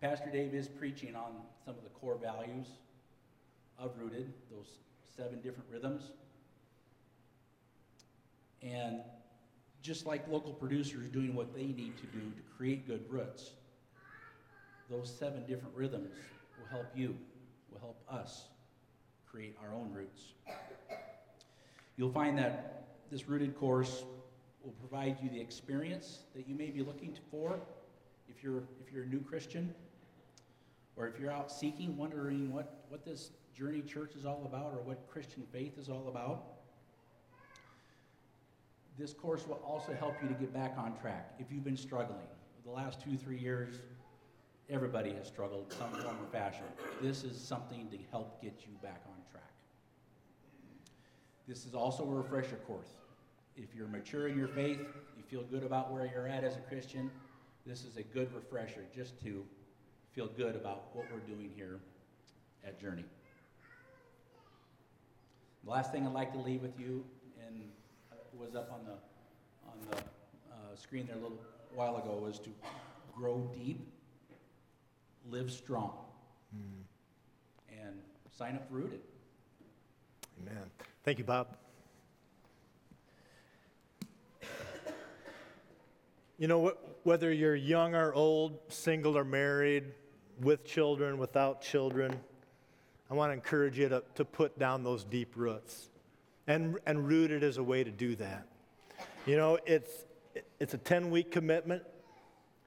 Pastor 0.00 0.30
Dave 0.30 0.54
is 0.54 0.66
preaching 0.66 1.14
on 1.14 1.32
some 1.64 1.74
of 1.74 1.82
the 1.82 1.90
core 1.90 2.16
values 2.20 2.66
of 3.78 3.92
Rooted, 3.98 4.32
those 4.50 4.78
seven 5.16 5.40
different 5.40 5.68
rhythms. 5.70 6.10
And 8.62 9.00
just 9.82 10.06
like 10.06 10.26
local 10.28 10.52
producers 10.52 11.08
doing 11.08 11.34
what 11.34 11.54
they 11.54 11.66
need 11.66 11.96
to 11.96 12.06
do 12.06 12.20
to 12.20 12.42
create 12.56 12.86
good 12.86 13.04
roots, 13.08 13.52
those 14.90 15.12
seven 15.18 15.44
different 15.46 15.74
rhythms 15.74 16.10
will 16.58 16.68
help 16.70 16.86
you, 16.94 17.16
will 17.72 17.80
help 17.80 18.02
us 18.10 18.46
create 19.30 19.56
our 19.62 19.74
own 19.74 19.92
roots. 19.92 20.32
You'll 21.96 22.12
find 22.12 22.36
that 22.38 22.88
this 23.10 23.28
rooted 23.28 23.56
course 23.58 24.04
will 24.62 24.72
provide 24.72 25.16
you 25.22 25.30
the 25.30 25.40
experience 25.40 26.20
that 26.34 26.48
you 26.48 26.54
may 26.54 26.70
be 26.70 26.82
looking 26.82 27.16
for 27.30 27.58
if 28.28 28.42
you're, 28.42 28.62
if 28.84 28.92
you're 28.92 29.04
a 29.04 29.06
new 29.06 29.20
Christian, 29.20 29.74
or 30.96 31.06
if 31.06 31.18
you're 31.18 31.30
out 31.30 31.50
seeking, 31.50 31.96
wondering 31.96 32.52
what, 32.52 32.84
what 32.88 33.04
this 33.04 33.30
Journey 33.56 33.82
Church 33.82 34.14
is 34.16 34.24
all 34.24 34.42
about 34.44 34.72
or 34.72 34.82
what 34.82 35.08
Christian 35.10 35.42
faith 35.52 35.78
is 35.78 35.88
all 35.88 36.08
about. 36.08 36.44
This 39.00 39.14
course 39.14 39.46
will 39.48 39.62
also 39.66 39.94
help 39.94 40.14
you 40.20 40.28
to 40.28 40.34
get 40.34 40.52
back 40.52 40.74
on 40.76 40.94
track 41.00 41.32
if 41.38 41.46
you've 41.50 41.64
been 41.64 41.74
struggling. 41.74 42.26
The 42.66 42.70
last 42.70 43.00
two, 43.00 43.16
three 43.16 43.38
years, 43.38 43.76
everybody 44.68 45.14
has 45.14 45.26
struggled 45.26 45.72
some 45.72 45.90
form 46.02 46.18
or 46.22 46.30
fashion. 46.30 46.64
This 47.00 47.24
is 47.24 47.40
something 47.40 47.88
to 47.88 47.96
help 48.10 48.42
get 48.42 48.52
you 48.66 48.74
back 48.82 49.00
on 49.06 49.14
track. 49.32 49.54
This 51.48 51.64
is 51.64 51.74
also 51.74 52.04
a 52.04 52.14
refresher 52.14 52.56
course. 52.66 52.90
If 53.56 53.74
you're 53.74 53.88
mature 53.88 54.28
in 54.28 54.36
your 54.36 54.48
faith, 54.48 54.80
you 55.16 55.22
feel 55.30 55.44
good 55.44 55.64
about 55.64 55.90
where 55.90 56.04
you're 56.04 56.28
at 56.28 56.44
as 56.44 56.56
a 56.56 56.60
Christian, 56.60 57.10
this 57.64 57.84
is 57.86 57.96
a 57.96 58.02
good 58.02 58.30
refresher 58.34 58.84
just 58.94 59.18
to 59.22 59.46
feel 60.12 60.26
good 60.26 60.56
about 60.56 60.94
what 60.94 61.06
we're 61.10 61.20
doing 61.20 61.50
here 61.56 61.80
at 62.66 62.78
Journey. 62.78 63.06
The 65.64 65.70
last 65.70 65.90
thing 65.90 66.06
I'd 66.06 66.12
like 66.12 66.34
to 66.34 66.38
leave 66.38 66.60
with 66.60 66.78
you, 66.78 67.02
and 67.46 67.62
was 68.38 68.54
up 68.54 68.70
on 68.72 68.80
the 68.84 68.92
on 69.68 69.78
the 69.90 69.96
uh, 70.52 70.76
screen 70.76 71.06
there 71.06 71.16
a 71.16 71.20
little 71.20 71.38
while 71.74 71.96
ago, 71.96 72.20
was 72.22 72.38
to 72.40 72.50
grow 73.14 73.50
deep, 73.54 73.80
live 75.30 75.50
strong, 75.50 75.92
mm. 76.56 77.78
and 77.80 77.94
sign 78.36 78.56
up 78.56 78.68
for 78.68 78.74
Rooted. 78.74 79.00
Amen. 80.42 80.64
Thank 81.04 81.18
you, 81.18 81.24
Bob. 81.24 81.56
You 86.38 86.48
know, 86.48 86.72
whether 87.02 87.30
you're 87.30 87.54
young 87.54 87.94
or 87.94 88.14
old, 88.14 88.58
single 88.68 89.18
or 89.18 89.24
married, 89.24 89.84
with 90.40 90.64
children, 90.64 91.18
without 91.18 91.60
children, 91.60 92.18
I 93.10 93.14
want 93.14 93.30
to 93.30 93.34
encourage 93.34 93.78
you 93.78 93.90
to, 93.90 94.02
to 94.14 94.24
put 94.24 94.58
down 94.58 94.82
those 94.82 95.04
deep 95.04 95.34
roots. 95.36 95.89
And, 96.46 96.78
and 96.86 97.06
rooted 97.06 97.42
is 97.42 97.58
a 97.58 97.62
way 97.62 97.84
to 97.84 97.90
do 97.90 98.16
that. 98.16 98.46
You 99.26 99.36
know, 99.36 99.58
it's, 99.66 100.04
it's 100.58 100.74
a 100.74 100.78
10 100.78 101.10
week 101.10 101.30
commitment, 101.30 101.82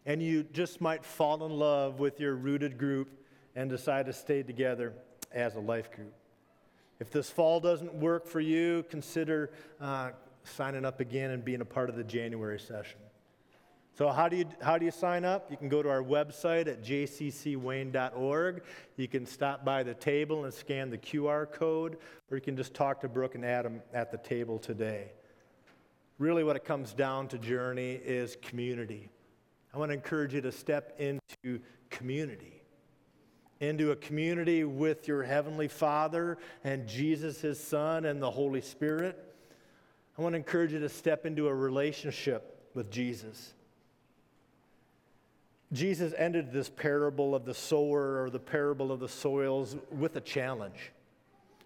and 0.06 0.22
you 0.22 0.44
just 0.44 0.82
might 0.82 1.04
fall 1.04 1.46
in 1.46 1.52
love 1.52 2.00
with 2.00 2.20
your 2.20 2.36
rooted 2.36 2.78
group 2.78 3.10
and 3.56 3.70
decide 3.70 4.06
to 4.06 4.14
stay 4.14 4.44
together 4.44 4.94
as 5.32 5.56
a 5.56 5.60
life 5.60 5.92
group. 5.92 6.14
If 7.00 7.12
this 7.12 7.30
fall 7.30 7.60
doesn't 7.60 7.94
work 7.94 8.28
for 8.28 8.40
you, 8.40 8.86
consider 8.90 9.52
uh, 9.82 10.12
signing 10.44 10.86
up 10.86 11.00
again 11.00 11.32
and 11.32 11.44
being 11.44 11.62
a 11.62 11.66
part 11.66 11.90
of 11.90 11.96
the 11.96 12.04
January 12.04 12.60
session. 12.60 13.00
So, 13.96 14.10
how 14.10 14.28
do, 14.28 14.38
you, 14.38 14.46
how 14.60 14.80
do 14.80 14.86
you 14.86 14.92
sign 14.92 15.24
up? 15.24 15.52
You 15.52 15.58
can 15.58 15.70
go 15.70 15.84
to 15.84 15.90
our 15.90 16.02
website 16.02 16.68
at 16.68 16.82
jccwayne.org. 16.82 18.64
You 18.98 19.08
can 19.08 19.26
stop 19.28 19.64
by 19.64 19.84
the 19.84 19.94
table 19.94 20.46
and 20.46 20.54
scan 20.54 20.90
the 20.90 20.98
QR 20.98 21.52
code, 21.52 21.98
or 22.32 22.38
you 22.38 22.42
can 22.42 22.58
just 22.58 22.74
talk 22.74 23.02
to 23.02 23.08
Brooke 23.08 23.36
and 23.36 23.46
Adam 23.46 23.84
at 23.94 24.12
the 24.12 24.18
table 24.18 24.58
today. 24.58 25.12
Really, 26.18 26.44
what 26.44 26.56
it 26.56 26.66
comes 26.66 26.94
down 26.94 27.28
to, 27.30 27.38
Journey, 27.38 27.92
is 27.94 28.36
community. 28.42 29.10
I 29.76 29.78
want 29.78 29.90
to 29.90 29.94
encourage 29.94 30.34
you 30.34 30.42
to 30.42 30.52
step 30.52 30.96
into 30.98 31.60
community, 31.92 32.64
into 33.60 33.92
a 33.92 33.96
community 33.96 34.64
with 34.64 35.08
your 35.08 35.22
Heavenly 35.22 35.68
Father 35.68 36.40
and 36.64 36.88
Jesus, 36.88 37.42
His 37.42 37.60
Son, 37.60 38.06
and 38.06 38.20
the 38.20 38.32
Holy 38.32 38.62
Spirit. 38.62 39.36
I 40.18 40.24
want 40.24 40.34
to 40.34 40.38
encourage 40.38 40.74
you 40.74 40.80
to 40.80 40.90
step 40.90 41.28
into 41.28 41.48
a 41.48 41.54
relationship 41.54 42.70
with 42.74 42.90
Jesus. 42.90 43.54
Jesus 45.74 46.14
ended 46.18 46.52
this 46.52 46.70
parable 46.70 47.34
of 47.34 47.46
the 47.46 47.54
sower 47.54 48.24
or 48.24 48.30
the 48.30 48.40
parable 48.40 48.92
of 48.92 49.00
the 49.00 49.10
soils 49.10 49.76
with 49.92 50.16
a 50.16 50.22
challenge. 50.22 50.92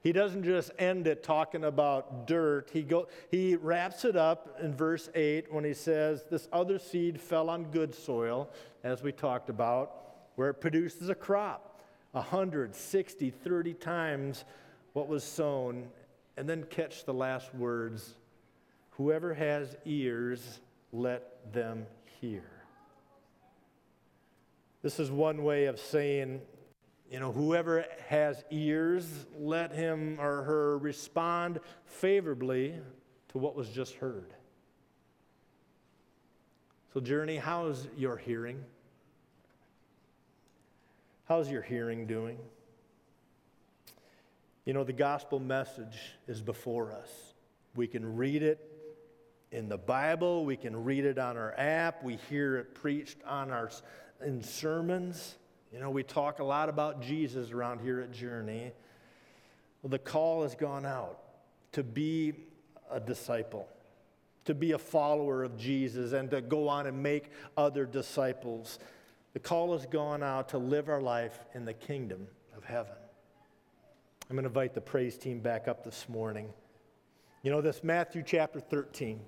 He 0.01 0.13
doesn't 0.13 0.43
just 0.43 0.71
end 0.79 1.05
it 1.07 1.21
talking 1.21 1.65
about 1.65 2.27
dirt. 2.27 2.69
He, 2.71 2.83
go, 2.83 3.09
he 3.29 3.57
wraps 3.57 4.05
it 4.05 4.15
up 4.15 4.57
in 4.61 4.73
verse 4.73 5.09
8 5.13 5.51
when 5.51 5.65
he 5.65 5.73
says, 5.73 6.23
This 6.31 6.47
other 6.53 6.79
seed 6.79 7.19
fell 7.19 7.49
on 7.49 7.65
good 7.65 7.93
soil, 7.93 8.49
as 8.85 9.03
we 9.03 9.11
talked 9.11 9.49
about, 9.49 9.91
where 10.35 10.49
it 10.49 10.61
produces 10.61 11.09
a 11.09 11.15
crop 11.15 11.81
160, 12.11 13.29
30 13.29 13.73
times 13.73 14.45
what 14.93 15.09
was 15.09 15.25
sown. 15.25 15.89
And 16.37 16.47
then 16.47 16.63
catch 16.69 17.03
the 17.03 17.13
last 17.13 17.53
words 17.53 18.13
Whoever 18.91 19.33
has 19.33 19.75
ears, 19.85 20.59
let 20.93 21.51
them 21.53 21.85
hear. 22.21 22.56
This 24.81 24.99
is 24.99 25.09
one 25.09 25.43
way 25.43 25.65
of 25.65 25.79
saying, 25.79 26.41
you 27.11 27.19
know, 27.19 27.31
whoever 27.31 27.85
has 28.07 28.43
ears, 28.51 29.25
let 29.37 29.71
him 29.71 30.17
or 30.19 30.43
her 30.43 30.77
respond 30.77 31.59
favorably 31.85 32.75
to 33.29 33.37
what 33.37 33.55
was 33.55 33.69
just 33.69 33.95
heard. 33.95 34.33
So, 36.93 36.99
Journey, 36.99 37.37
how's 37.37 37.87
your 37.97 38.17
hearing? 38.17 38.63
How's 41.27 41.49
your 41.49 41.61
hearing 41.61 42.07
doing? 42.07 42.37
You 44.65 44.73
know, 44.73 44.83
the 44.83 44.93
gospel 44.93 45.39
message 45.39 45.97
is 46.27 46.41
before 46.41 46.91
us. 46.91 47.09
We 47.75 47.87
can 47.87 48.15
read 48.15 48.43
it 48.43 48.71
in 49.51 49.69
the 49.69 49.77
Bible, 49.77 50.43
we 50.43 50.57
can 50.57 50.83
read 50.83 51.05
it 51.05 51.17
on 51.17 51.37
our 51.37 51.53
app, 51.57 52.03
we 52.03 52.17
hear 52.29 52.57
it 52.57 52.75
preached 52.75 53.17
on 53.25 53.49
our 53.51 53.69
in 54.25 54.41
sermons. 54.41 55.35
You 55.71 55.79
know, 55.79 55.89
we 55.89 56.03
talk 56.03 56.39
a 56.39 56.43
lot 56.43 56.69
about 56.69 57.01
Jesus 57.01 57.51
around 57.51 57.81
here 57.81 57.99
at 57.99 58.11
Journey. 58.11 58.71
Well, 59.81 59.89
the 59.89 59.99
call 59.99 60.43
has 60.43 60.55
gone 60.55 60.85
out. 60.85 61.19
to 61.73 61.83
be 61.83 62.33
a 62.89 62.99
disciple, 62.99 63.67
to 64.45 64.55
be 64.55 64.71
a 64.71 64.77
follower 64.79 65.43
of 65.43 65.57
Jesus, 65.57 66.13
and 66.13 66.31
to 66.31 66.41
go 66.41 66.67
on 66.67 66.87
and 66.87 67.03
make 67.03 67.29
other 67.55 67.85
disciples. 67.85 68.79
The 69.33 69.39
call 69.39 69.73
has 69.73 69.85
gone 69.85 70.23
out 70.23 70.49
to 70.49 70.57
live 70.57 70.89
our 70.89 71.01
life 71.01 71.37
in 71.53 71.65
the 71.65 71.73
kingdom 71.73 72.27
of 72.55 72.63
heaven. 72.63 72.93
I'm 74.29 74.35
going 74.35 74.43
to 74.43 74.49
invite 74.49 74.73
the 74.73 74.81
praise 74.81 75.17
team 75.17 75.39
back 75.39 75.67
up 75.67 75.83
this 75.83 76.09
morning. 76.09 76.49
You 77.43 77.51
know, 77.51 77.61
this 77.61 77.83
Matthew 77.83 78.23
chapter 78.25 78.59
13, 78.59 79.19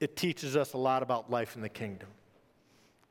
it 0.00 0.16
teaches 0.16 0.56
us 0.56 0.72
a 0.72 0.78
lot 0.78 1.02
about 1.02 1.30
life 1.30 1.54
in 1.54 1.62
the 1.62 1.68
kingdom. 1.68 2.08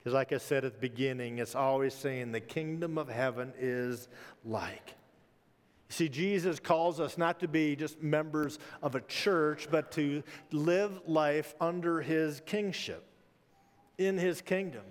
Because, 0.05 0.13
like 0.13 0.33
I 0.33 0.37
said 0.37 0.63
at 0.65 0.73
the 0.73 0.79
beginning, 0.79 1.39
it's 1.39 1.55
always 1.55 1.91
saying 1.91 2.31
the 2.31 2.39
kingdom 2.39 2.99
of 2.99 3.09
heaven 3.09 3.51
is 3.57 4.07
like. 4.43 4.93
You 5.89 5.95
see, 5.95 6.09
Jesus 6.09 6.59
calls 6.59 6.99
us 6.99 7.17
not 7.17 7.39
to 7.39 7.47
be 7.47 7.75
just 7.75 8.03
members 8.03 8.59
of 8.83 8.93
a 8.93 9.01
church, 9.01 9.67
but 9.71 9.91
to 9.93 10.21
live 10.51 10.91
life 11.07 11.55
under 11.59 12.01
his 12.01 12.39
kingship, 12.45 13.03
in 13.97 14.15
his 14.15 14.41
kingdom. 14.41 14.83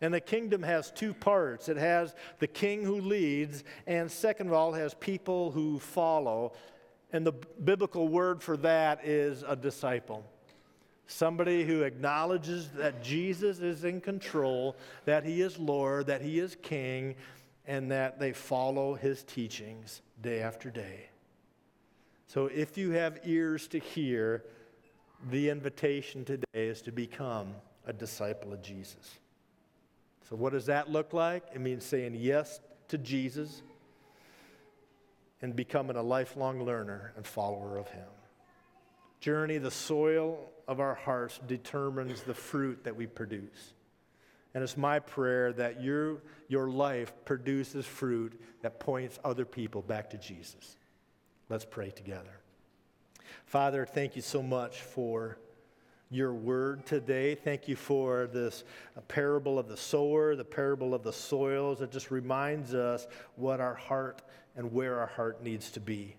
And 0.00 0.14
the 0.14 0.20
kingdom 0.20 0.62
has 0.62 0.92
two 0.92 1.14
parts 1.14 1.68
it 1.68 1.76
has 1.76 2.14
the 2.38 2.46
king 2.46 2.84
who 2.84 3.00
leads, 3.00 3.64
and 3.88 4.08
second 4.08 4.46
of 4.46 4.52
all, 4.52 4.72
has 4.72 4.94
people 4.94 5.50
who 5.50 5.80
follow. 5.80 6.52
And 7.12 7.26
the 7.26 7.32
biblical 7.32 8.06
word 8.06 8.40
for 8.40 8.56
that 8.58 9.04
is 9.04 9.42
a 9.42 9.56
disciple. 9.56 10.24
Somebody 11.08 11.64
who 11.64 11.82
acknowledges 11.82 12.68
that 12.76 13.02
Jesus 13.02 13.60
is 13.60 13.82
in 13.82 14.00
control, 14.00 14.76
that 15.06 15.24
he 15.24 15.40
is 15.40 15.58
Lord, 15.58 16.06
that 16.06 16.20
he 16.20 16.38
is 16.38 16.54
king, 16.60 17.16
and 17.66 17.90
that 17.90 18.20
they 18.20 18.32
follow 18.32 18.94
his 18.94 19.24
teachings 19.24 20.02
day 20.20 20.42
after 20.42 20.70
day. 20.70 21.08
So 22.26 22.46
if 22.46 22.76
you 22.76 22.90
have 22.90 23.20
ears 23.24 23.66
to 23.68 23.78
hear, 23.78 24.44
the 25.30 25.48
invitation 25.48 26.26
today 26.26 26.44
is 26.52 26.82
to 26.82 26.92
become 26.92 27.54
a 27.86 27.92
disciple 27.92 28.52
of 28.52 28.62
Jesus. 28.62 29.18
So, 30.28 30.36
what 30.36 30.52
does 30.52 30.66
that 30.66 30.90
look 30.90 31.14
like? 31.14 31.44
It 31.54 31.60
means 31.60 31.84
saying 31.84 32.14
yes 32.16 32.60
to 32.88 32.98
Jesus 32.98 33.62
and 35.40 35.56
becoming 35.56 35.96
a 35.96 36.02
lifelong 36.02 36.62
learner 36.62 37.12
and 37.16 37.26
follower 37.26 37.78
of 37.78 37.88
him. 37.88 38.06
Journey, 39.20 39.58
the 39.58 39.70
soil 39.70 40.50
of 40.66 40.80
our 40.80 40.94
hearts 40.94 41.40
determines 41.46 42.22
the 42.22 42.34
fruit 42.34 42.84
that 42.84 42.94
we 42.94 43.06
produce. 43.06 43.74
And 44.54 44.62
it's 44.62 44.76
my 44.76 44.98
prayer 44.98 45.52
that 45.54 45.82
your, 45.82 46.22
your 46.48 46.68
life 46.68 47.12
produces 47.24 47.86
fruit 47.86 48.40
that 48.62 48.80
points 48.80 49.18
other 49.24 49.44
people 49.44 49.82
back 49.82 50.10
to 50.10 50.18
Jesus. 50.18 50.76
Let's 51.48 51.64
pray 51.64 51.90
together. 51.90 52.40
Father, 53.46 53.86
thank 53.86 54.16
you 54.16 54.22
so 54.22 54.42
much 54.42 54.80
for 54.80 55.38
your 56.10 56.32
word 56.32 56.86
today. 56.86 57.34
Thank 57.34 57.68
you 57.68 57.76
for 57.76 58.26
this 58.26 58.64
parable 59.08 59.58
of 59.58 59.68
the 59.68 59.76
sower, 59.76 60.36
the 60.36 60.44
parable 60.44 60.94
of 60.94 61.02
the 61.02 61.12
soils. 61.12 61.82
It 61.82 61.90
just 61.90 62.10
reminds 62.10 62.74
us 62.74 63.06
what 63.36 63.60
our 63.60 63.74
heart 63.74 64.22
and 64.56 64.72
where 64.72 64.98
our 64.98 65.06
heart 65.06 65.42
needs 65.42 65.70
to 65.72 65.80
be. 65.80 66.16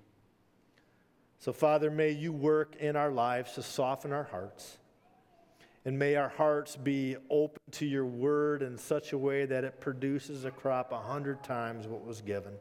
So, 1.40 1.54
Father, 1.54 1.90
may 1.90 2.12
you 2.12 2.34
work 2.34 2.76
in 2.76 2.98
our 2.98 3.12
lives 3.12 3.54
to 3.54 3.64
soften 3.64 4.12
our 4.12 4.26
hearts. 4.26 4.78
And 5.86 5.98
may 5.98 6.18
our 6.18 6.28
hearts 6.28 6.76
be 6.76 7.16
open 7.30 7.62
to 7.72 7.86
your 7.86 8.06
word 8.06 8.62
in 8.62 8.78
such 8.78 9.14
a 9.14 9.18
way 9.18 9.46
that 9.46 9.64
it 9.64 9.80
produces 9.80 10.44
a 10.44 10.52
crop 10.52 10.92
a 10.92 11.00
hundred 11.00 11.42
times 11.42 11.88
what 11.88 12.06
was 12.06 12.22
given, 12.22 12.54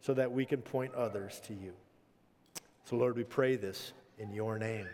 so 0.00 0.12
that 0.12 0.30
we 0.30 0.44
can 0.44 0.60
point 0.60 0.94
others 0.94 1.40
to 1.46 1.54
you. 1.54 1.72
So, 2.84 2.96
Lord, 2.96 3.16
we 3.16 3.24
pray 3.24 3.56
this 3.56 3.92
in 4.18 4.32
your 4.32 4.58
name. 4.58 4.86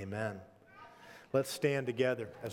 Amen. 0.00 0.40
Let's 1.34 1.50
stand 1.50 1.86
together 1.86 2.30